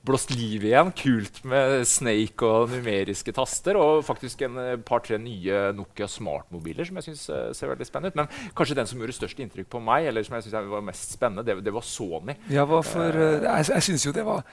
blåst 0.07 0.33
liv 0.35 0.65
igjen. 0.67 0.93
Kult 0.97 1.43
med 1.49 1.83
Snake 1.89 2.47
og 2.47 2.73
numeriske 2.73 3.35
taster. 3.37 3.79
Og 3.81 4.05
faktisk 4.07 4.45
en 4.47 4.61
eh, 4.63 4.75
par-tre 4.87 5.19
nye 5.21 5.71
Nokia 5.77 6.09
smartmobiler 6.11 6.89
som 6.89 7.01
jeg 7.01 7.11
synes 7.11 7.27
eh, 7.31 7.49
ser 7.57 7.73
veldig 7.73 7.89
spennende 7.89 8.15
ut. 8.15 8.21
Men 8.23 8.55
kanskje 8.57 8.79
den 8.79 8.91
som 8.91 9.03
gjorde 9.03 9.19
størst 9.19 9.43
inntrykk 9.43 9.71
på 9.73 9.83
meg, 9.85 10.09
eller 10.11 10.27
som 10.27 10.39
jeg 10.39 10.49
synes 10.49 10.71
var 10.73 10.85
mest 10.87 11.17
spennende, 11.19 11.47
det, 11.47 11.59
det 11.67 11.75
var 11.75 11.87
Sony. 11.87 12.37
Ja, 12.53 12.67
for, 12.67 13.23
eh, 13.23 13.43
jeg 13.47 13.71
jeg 13.77 13.89
syns 13.91 14.07
jo 14.07 14.15
det 14.17 14.27
var 14.27 14.47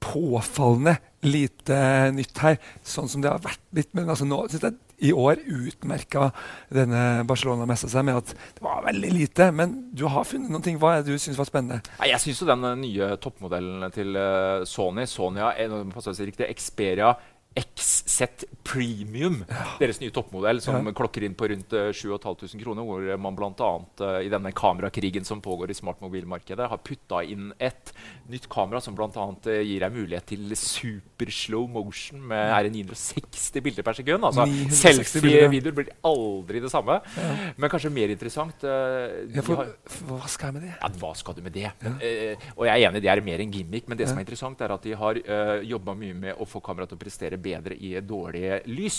påfallende 0.00 0.96
lite 1.28 1.76
nytt 2.16 2.38
her, 2.40 2.56
sånn 2.86 3.10
som 3.10 3.22
det 3.22 3.30
har 3.30 3.42
vært 3.44 3.62
litt. 3.76 3.92
Men 3.96 4.08
altså 4.08 4.26
nå 4.28 4.46
synes 4.48 4.64
jeg 4.64 4.78
i 5.00 5.12
år 5.16 5.40
utmerka 5.48 6.30
denne 6.72 7.24
Barcelona-messa 7.28 7.88
seg 7.90 8.04
med 8.06 8.20
at 8.20 8.34
det 8.34 8.64
var 8.64 8.84
veldig 8.84 9.12
lite. 9.14 9.50
Men 9.56 9.76
du 9.96 10.06
har 10.12 10.28
funnet 10.28 10.52
noen 10.52 10.64
ting. 10.64 10.78
Hva 10.80 10.96
er 10.96 11.04
det 11.04 11.16
du 11.16 11.22
syns 11.22 11.40
var 11.40 11.48
spennende? 11.48 11.80
Nei, 12.00 12.10
jeg 12.12 12.24
syns 12.24 12.42
jo 12.42 12.50
den 12.50 12.66
nye 12.82 13.10
toppmodellen 13.22 13.88
til 13.94 14.16
eh, 14.20 14.66
Sony, 14.68 15.06
Sony 15.08 15.42
har, 15.42 15.56
eh, 15.60 16.24
riktig, 16.24 16.50
Xperia 16.60 17.14
XZ 17.58 18.44
Premium, 18.62 19.40
deres 19.80 19.98
nye 19.98 20.12
toppmodell, 20.14 20.60
som 20.62 20.76
Ja. 20.86 20.92
klokker 20.94 21.24
inn 21.26 21.34
på 21.34 21.48
rundt 21.50 21.72
uh, 21.74 21.88
7500 21.90 22.62
kroner, 22.62 22.84
hvor 22.86 23.02
eh, 23.02 23.16
man 23.18 23.34
bl.a. 23.34 23.70
Uh, 23.98 24.20
i 24.22 24.28
denne 24.30 24.52
kamerakrigen 24.54 25.24
som 25.26 25.40
pågår 25.42 25.72
i 25.72 25.74
smartmobilmarkedet, 25.74 26.68
har 26.70 26.78
putta 26.84 27.24
inn 27.26 27.48
et 27.58 27.90
nytt 28.30 28.46
kamera 28.52 28.78
som 28.80 28.94
bl.a. 28.94 29.08
Uh, 29.10 29.56
gir 29.66 29.82
deg 29.82 29.96
mulighet 29.96 30.28
til 30.30 30.54
super 30.54 31.32
slow 31.34 31.66
motion 31.66 32.22
med 32.30 32.52
er 32.54 32.68
960 32.70 33.64
bilder 33.64 33.82
per 33.88 33.98
sekund. 33.98 34.28
Altså 34.28 34.46
960. 34.46 35.10
Selfie-videoer 35.10 35.78
blir 35.80 35.90
aldri 36.06 36.62
det 36.62 36.70
samme. 36.70 37.00
Ja. 37.16 37.32
Men 37.56 37.72
kanskje 37.72 37.90
mer 37.90 38.14
interessant 38.14 38.62
Ja, 38.62 39.42
for, 39.42 39.64
har, 39.64 39.74
hva 40.06 40.28
skal 40.30 40.50
jeg 40.52 40.58
med 40.60 40.68
det? 40.68 40.72
ja, 40.76 40.92
hva 41.02 41.12
skal 41.18 41.34
du 41.34 41.42
med 41.42 41.56
det? 41.56 41.66
Men, 41.82 41.98
uh, 41.98 42.48
og 42.54 42.68
jeg 42.68 42.76
er 42.76 42.86
enig, 42.92 43.02
det 43.02 43.10
er 43.10 43.24
mer 43.26 43.42
en 43.42 43.58
gimmick, 43.58 43.90
men 43.90 43.98
det 43.98 44.06
som 44.06 44.20
er 44.20 44.28
interessant, 44.28 44.62
er 44.62 44.76
at 44.76 44.86
de 44.86 44.94
har 44.94 45.18
uh, 45.18 45.56
jobba 45.66 45.96
mye 45.98 46.14
med 46.28 46.38
å 46.38 46.46
få 46.46 46.62
kameraet 46.62 46.94
til 46.94 47.00
å 47.00 47.02
prestere 47.02 47.39
bedre 47.42 47.76
i 47.76 47.94
dårlige 48.00 48.60
lys. 48.70 48.98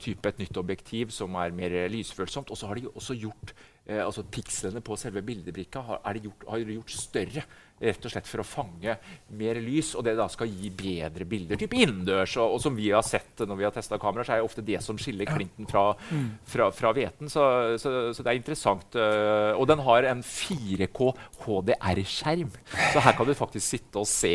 Type 0.00 0.32
et 0.32 0.40
nytt 0.42 0.60
objektiv 0.60 1.12
som 1.14 1.36
er 1.40 1.54
mer 1.56 1.76
lysfølsomt. 1.92 2.50
Og 2.50 2.58
så 2.58 2.70
har 2.70 2.80
de 2.80 2.88
også 2.90 3.16
gjort 3.20 3.54
eh, 3.86 4.00
altså 4.04 4.24
Pikslene 4.24 4.82
på 4.84 4.96
selve 5.00 5.22
bildebrikka 5.26 5.84
har, 5.88 6.02
er 6.04 6.18
de 6.18 6.26
gjort, 6.28 6.48
har 6.48 6.64
de 6.64 6.78
gjort 6.78 6.96
større. 6.96 7.46
Rett 7.82 8.06
og 8.06 8.12
slett 8.14 8.28
for 8.30 8.42
å 8.42 8.46
fange 8.46 8.96
mer 9.38 9.58
lys, 9.62 9.92
og 9.98 10.06
det 10.06 10.14
da 10.18 10.28
skal 10.30 10.50
gi 10.50 10.70
bedre 10.70 11.26
bilder. 11.28 11.58
Type 11.60 11.78
innendørs. 11.78 12.36
Og, 12.38 12.56
og 12.56 12.62
som 12.62 12.76
vi 12.78 12.90
har 12.92 13.04
sett 13.06 13.42
når 13.42 13.58
vi 13.58 13.66
har 13.66 13.74
testa 13.74 13.98
kameraer, 14.00 14.28
så 14.28 14.34
er 14.36 14.42
det 14.42 14.48
ofte 14.48 14.64
det 14.66 14.80
som 14.84 14.98
skiller 15.00 15.28
klinten 15.28 15.68
fra, 15.70 15.84
fra, 16.48 16.68
fra 16.74 16.92
hveten. 16.96 17.30
Så, 17.32 17.42
så, 17.82 17.94
så 18.14 18.24
det 18.24 18.32
er 18.32 18.40
interessant. 18.40 18.96
øh, 18.96 19.52
og 19.58 19.66
den 19.70 19.82
har 19.86 20.08
en 20.12 20.22
4K 20.26 21.10
HDR-skjerm. 21.42 22.52
Så 22.92 23.02
her 23.02 23.16
kan 23.18 23.28
du 23.28 23.34
faktisk 23.36 23.66
sitte 23.66 24.02
og 24.02 24.08
se 24.08 24.34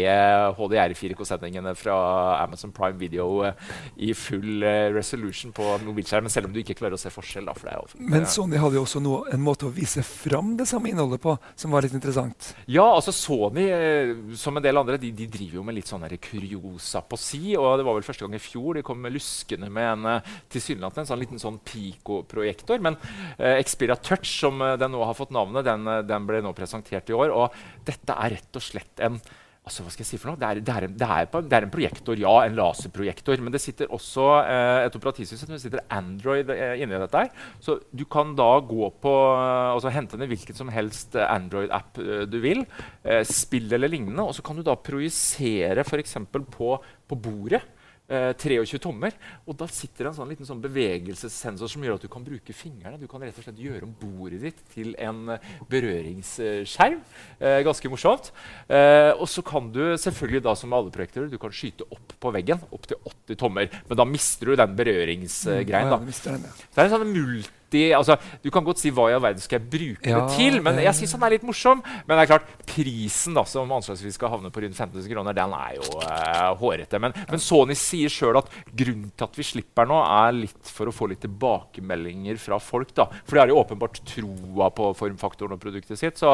HDR-4K-sendingene 0.57 1.73
fra 1.77 1.97
Amazon 2.43 2.73
Prime 2.75 2.99
Video 2.99 3.45
øh, 3.47 3.53
i 3.97 4.13
full 4.13 4.63
øh, 4.63 4.95
resolution 4.95 5.53
på 5.55 5.77
mobilskjermen, 5.85 6.29
selv 6.29 6.49
om 6.49 6.55
du 6.55 6.61
ikke 6.61 6.77
klarer 6.77 6.97
å 6.97 7.01
se 7.01 7.11
forskjell. 7.13 7.47
Da, 7.47 7.55
for 7.57 7.69
det 7.69 7.75
er 7.77 8.09
Men 8.13 8.27
Sony 8.29 8.59
hadde 8.61 8.79
jo 8.79 8.85
også 8.85 9.01
noe, 9.03 9.23
en 9.33 9.43
måte 9.43 9.67
å 9.67 9.73
vise 9.73 10.03
fram 10.05 10.55
det 10.59 10.67
samme 10.69 10.91
innholdet 10.91 11.21
på, 11.23 11.37
som 11.55 11.73
var 11.73 11.85
litt 11.85 11.95
interessant. 11.97 12.51
Ja, 12.67 12.85
altså 12.89 13.13
Sony, 13.37 13.65
eh, 13.69 14.35
som 14.35 14.57
en 14.57 14.63
del 14.63 14.77
andre, 14.77 14.97
de, 15.01 15.11
de 15.15 15.27
driver 15.29 15.59
jo 15.59 15.65
med 15.65 15.77
litt 15.77 15.89
sånn 15.89 16.05
kuriosa 16.21 17.03
på 17.05 17.19
si. 17.19 17.55
Og 17.57 17.77
det 17.77 17.85
var 17.85 17.97
vel 17.97 18.05
første 18.05 18.25
gang 18.25 18.37
i 18.37 18.41
fjor 18.41 18.77
de 18.77 18.85
kom 18.85 18.99
med 19.01 19.13
luskende 19.15 19.69
med 19.73 19.89
en 19.91 20.11
eh, 20.11 20.35
tilsynelatende 20.53 21.05
en 21.05 21.11
sånn 21.11 21.21
liten 21.21 21.41
sånn 21.41 21.59
Pico-projektor. 21.67 22.81
Men 22.83 22.97
eh, 23.37 23.61
Xperia 23.65 23.97
Touch, 24.01 24.29
som 24.41 24.61
eh, 24.61 24.77
den 24.81 24.95
nå 24.95 25.03
har 25.05 25.17
fått 25.17 25.35
navnet, 25.35 25.67
den, 25.67 25.85
den 26.07 26.29
ble 26.29 26.41
nå 26.45 26.53
presentert 26.57 27.09
i 27.11 27.17
år. 27.17 27.33
Og 27.35 27.85
dette 27.87 28.17
er 28.17 28.37
rett 28.37 28.59
og 28.59 28.65
slett 28.65 29.05
en 29.05 29.21
Altså, 29.67 29.83
hva 29.83 29.91
skal 29.91 30.05
jeg 30.05 30.09
si 30.13 30.19
for 30.21 30.31
noe? 30.31 30.39
Det 30.39 30.47
er, 30.47 30.61
det, 30.63 30.73
er 30.73 30.85
en, 30.87 30.93
det, 30.95 31.07
er 31.07 31.27
det 31.27 31.57
er, 31.57 31.65
en, 31.65 31.73
projektor, 31.73 32.19
ja. 32.19 32.33
En 32.47 32.55
laserprojektor. 32.55 33.41
Men 33.43 33.51
det 33.51 33.59
sitter 33.63 33.91
også 33.93 34.27
eh, 34.39 34.85
et 34.85 34.95
operativsystem 34.95 35.51
det 35.51 35.59
sitter 35.63 35.83
Android 35.91 36.51
eh, 36.55 36.77
inni 36.79 36.95
dette. 36.95 37.23
her. 37.25 37.49
Så 37.63 37.79
du 37.91 38.05
kan 38.07 38.31
da 38.37 38.49
gå 38.63 38.87
på, 39.03 39.15
eh, 39.35 39.73
altså 39.73 39.91
hente 39.91 40.19
ned 40.19 40.31
hvilken 40.31 40.55
som 40.57 40.71
helst 40.71 41.19
eh, 41.19 41.27
Android-app 41.27 41.99
eh, 42.03 42.23
du 42.31 42.39
vil. 42.43 42.63
Eh, 43.03 43.25
spill 43.27 43.67
eller 43.75 43.91
lignende. 43.91 44.23
Og 44.23 44.37
så 44.37 44.45
kan 44.45 44.55
du 44.55 44.63
da 44.63 44.77
projisere 44.79 45.83
f.eks. 45.83 46.15
På, 46.53 46.77
på 47.07 47.19
bordet. 47.19 47.65
23 48.07 48.57
eh, 48.63 48.79
tommer. 48.81 49.15
Og 49.45 49.57
da 49.59 49.67
sitter 49.71 50.05
det 50.05 50.11
en 50.11 50.17
sånn 50.21 50.31
liten 50.31 50.47
sånn 50.47 50.61
bevegelsessensor 50.63 51.71
som 51.71 51.83
gjør 51.83 51.97
at 51.97 52.05
du 52.05 52.11
kan 52.11 52.25
bruke 52.25 52.55
fingrene. 52.55 52.99
Du 53.01 53.07
kan 53.11 53.23
rett 53.23 53.37
og 53.37 53.45
slett 53.45 53.59
gjøre 53.59 53.87
om 53.87 53.95
bordet 53.99 54.41
ditt 54.45 54.63
til 54.73 54.93
en 55.03 55.35
eh, 55.35 55.49
berøringsskjerm. 55.71 57.01
Eh, 57.39 57.59
ganske 57.67 57.91
morsomt. 57.91 58.31
Eh, 58.71 59.11
og 59.17 59.27
så 59.31 59.43
kan 59.45 59.69
du 59.75 59.83
selvfølgelig 59.99 60.45
da 60.47 60.55
som 60.59 60.75
alle 60.77 60.93
projektorer 60.93 61.31
du 61.31 61.39
kan 61.41 61.53
skyte 61.53 61.87
opp 61.91 62.15
på 62.17 62.33
veggen 62.35 62.63
opp 62.71 62.87
til 62.87 62.99
80 63.03 63.41
tommer. 63.43 63.77
Men 63.89 64.01
da 64.01 64.07
mister 64.07 64.51
du 64.51 64.59
den 64.59 64.79
berøringsgreien. 64.79 65.67
Mm, 65.67 66.09
ja, 66.15 66.37
ja, 66.37 66.57
det 66.71 66.81
er 66.81 66.87
en 66.87 66.95
sånn 66.95 67.11
multi 67.11 67.56
alltid 67.67 67.95
altså, 67.95 68.17
Du 68.41 68.49
kan 68.51 68.63
godt 68.63 68.79
si 68.79 68.91
hva 68.91 69.09
i 69.09 69.15
all 69.15 69.21
verden 69.21 69.41
skal 69.41 69.59
jeg 69.59 69.69
bruke 69.69 70.09
ja, 70.09 70.21
det 70.21 70.35
til, 70.37 70.61
men 70.63 70.79
jeg 70.79 70.95
syns 70.95 71.13
han 71.15 71.23
er 71.23 71.35
litt 71.35 71.45
morsom. 71.45 71.81
Men 72.07 72.17
det 72.17 72.23
er 72.23 72.31
klart, 72.31 72.49
prisen 72.67 73.35
da, 73.35 73.43
som 73.45 73.71
anslagsvis 73.71 74.15
skal 74.15 74.31
havne 74.31 74.51
på 74.51 74.61
rundt 74.63 74.77
15 74.77 75.07
kroner, 75.11 75.35
den 75.35 75.55
er 75.57 75.75
jo 75.77 75.87
uh, 76.01 76.53
hårete. 76.59 76.99
Men, 76.99 77.15
men, 77.27 77.41
Sony 77.41 77.75
sier 77.77 78.11
sjøl 78.11 78.39
at 78.39 78.51
grunnen 78.67 79.11
til 79.11 79.27
at 79.27 79.37
vi 79.39 79.47
slipper 79.47 79.87
nå, 79.89 79.99
er 80.03 80.37
litt 80.37 80.71
for 80.71 80.89
å 80.89 80.95
få 80.95 81.09
litt 81.11 81.23
tilbakemeldinger 81.25 82.39
fra 82.41 82.59
folk. 82.61 82.93
da. 82.97 83.09
For 83.25 83.35
de 83.35 83.43
har 83.43 83.51
jo 83.51 83.59
åpenbart 83.61 84.01
troa 84.07 84.69
på 84.73 84.93
formfaktoren 84.97 85.57
og 85.57 85.63
produktet 85.63 85.99
sitt. 85.99 86.19
Så 86.19 86.31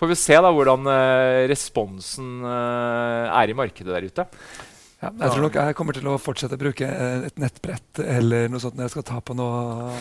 får 0.00 0.12
vi 0.12 0.18
se 0.18 0.36
da 0.42 0.52
hvordan 0.52 0.90
uh, 0.90 1.46
responsen 1.50 2.42
uh, 2.44 3.32
er 3.32 3.52
i 3.52 3.56
markedet 3.56 3.94
der 3.94 4.10
ute. 4.10 4.28
Ja, 5.02 5.10
jeg 5.10 5.32
tror 5.32 5.42
nok 5.42 5.56
jeg 5.58 5.74
kommer 5.74 5.96
til 5.96 6.06
å 6.06 6.18
fortsette 6.22 6.54
å 6.54 6.60
bruke 6.60 6.86
et 6.86 7.40
nettbrett 7.42 7.98
eller 8.04 8.46
noe 8.52 8.62
sånt 8.62 8.76
når 8.78 8.86
jeg 8.86 8.92
skal 8.92 9.06
ta 9.08 9.16
på 9.18 9.34
noe 9.34 9.96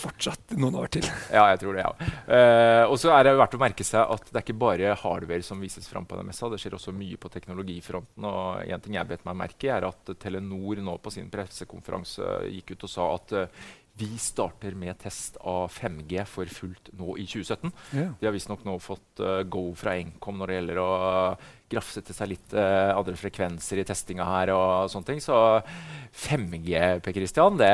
fortsatt 0.00 0.54
noen 0.60 0.78
år 0.80 0.92
til. 0.96 1.06
Ja, 1.32 1.46
jeg 1.52 1.62
tror 1.62 1.76
det, 1.76 1.84
ja. 1.86 2.10
Uh, 2.26 2.84
og 2.90 2.96
så 3.00 3.12
er 3.14 3.26
det 3.26 3.36
verdt 3.38 3.56
å 3.58 3.62
merke 3.62 3.86
seg 3.86 4.14
at 4.16 4.30
det 4.30 4.38
er 4.38 4.46
ikke 4.46 4.60
bare 4.60 4.94
hardware 5.02 5.46
som 5.46 5.60
vises 5.62 5.88
fram 5.90 6.08
på 6.08 6.18
den 6.18 6.30
messa. 6.30 6.50
Det 6.50 6.60
skjer 6.62 6.78
også 6.78 6.94
mye 6.96 7.18
på 7.20 7.32
teknologifronten. 7.32 8.26
og 8.26 8.64
en 8.66 8.84
ting 8.84 8.96
jeg 8.98 9.10
bet 9.10 9.26
meg 9.28 9.38
merke 9.44 9.68
i 9.68 9.74
er 9.74 9.88
at 9.88 10.14
Telenor 10.20 10.80
nå 10.84 10.96
på 11.02 11.12
sin 11.14 11.30
pressekonferanse 11.32 12.40
gikk 12.50 12.74
ut 12.74 12.88
og 12.88 12.94
sa 12.94 13.12
at 13.14 13.36
uh, 13.36 13.68
vi 14.00 14.18
starter 14.18 14.74
med 14.78 14.98
test 15.02 15.36
av 15.44 15.68
5G 15.74 16.24
for 16.28 16.48
fullt 16.48 16.92
nå 16.96 17.16
i 17.20 17.26
2017. 17.28 17.72
Yeah. 17.92 18.12
De 18.20 18.28
har 18.28 18.34
visstnok 18.34 18.64
nå 18.64 18.78
fått 18.80 19.20
uh, 19.20 19.42
go 19.44 19.70
fra 19.76 19.96
Nkom 20.00 20.40
når 20.40 20.52
det 20.52 20.60
gjelder 20.60 20.80
å 20.80 20.90
til 21.70 22.14
seg 22.16 22.30
litt 22.32 22.54
uh, 22.56 22.96
andre 22.98 23.14
frekvenser 23.18 23.80
i 23.80 23.84
testinga 23.86 24.26
her. 24.26 24.52
og 24.54 24.90
sånne 24.90 25.06
ting. 25.06 25.20
Så 25.22 25.36
5G 26.10 27.00
Per 27.04 27.14
Christian, 27.14 27.58
det, 27.60 27.70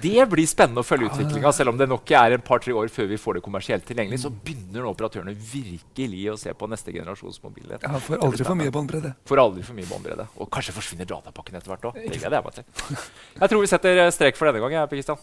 det 0.00 0.24
blir 0.32 0.48
spennende 0.48 0.80
å 0.80 0.86
følge 0.86 1.10
utviklinga. 1.10 1.52
Selv 1.52 1.74
om 1.74 1.80
det 1.80 1.88
nok 1.90 2.10
er 2.16 2.36
en 2.36 2.44
par-tre 2.44 2.72
år 2.76 2.88
før 2.92 3.10
vi 3.10 3.20
får 3.20 3.38
det 3.38 3.44
kommersielt 3.44 3.84
tilgjengelig, 3.88 4.22
så 4.24 4.32
begynner 4.32 4.86
nå 4.86 4.94
operatørene 4.94 5.34
virkelig 5.34 6.22
å 6.32 6.38
se 6.40 6.54
på 6.56 6.70
neste 6.70 6.94
generasjons 6.96 7.42
mobiler. 7.44 7.82
Ja, 7.84 8.00
Får 8.00 8.24
aldri 8.24 8.46
for 8.48 8.58
mye 8.58 8.72
båndbredde. 8.74 9.12
Får 9.28 9.44
aldri 9.44 9.66
for 9.66 9.76
mye 9.76 9.90
båndbredde. 9.90 10.30
Og 10.40 10.48
kanskje 10.52 10.76
forsvinner 10.76 11.08
datapakken 11.10 11.60
etter 11.60 11.74
hvert 11.74 11.90
òg. 11.92 12.00
Jeg 12.00 13.52
tror 13.52 13.60
vi 13.60 13.70
setter 13.70 14.06
strek 14.14 14.40
for 14.40 14.48
denne 14.48 14.64
gang. 14.64 14.88
Per 14.88 14.96
Christian. 14.96 15.20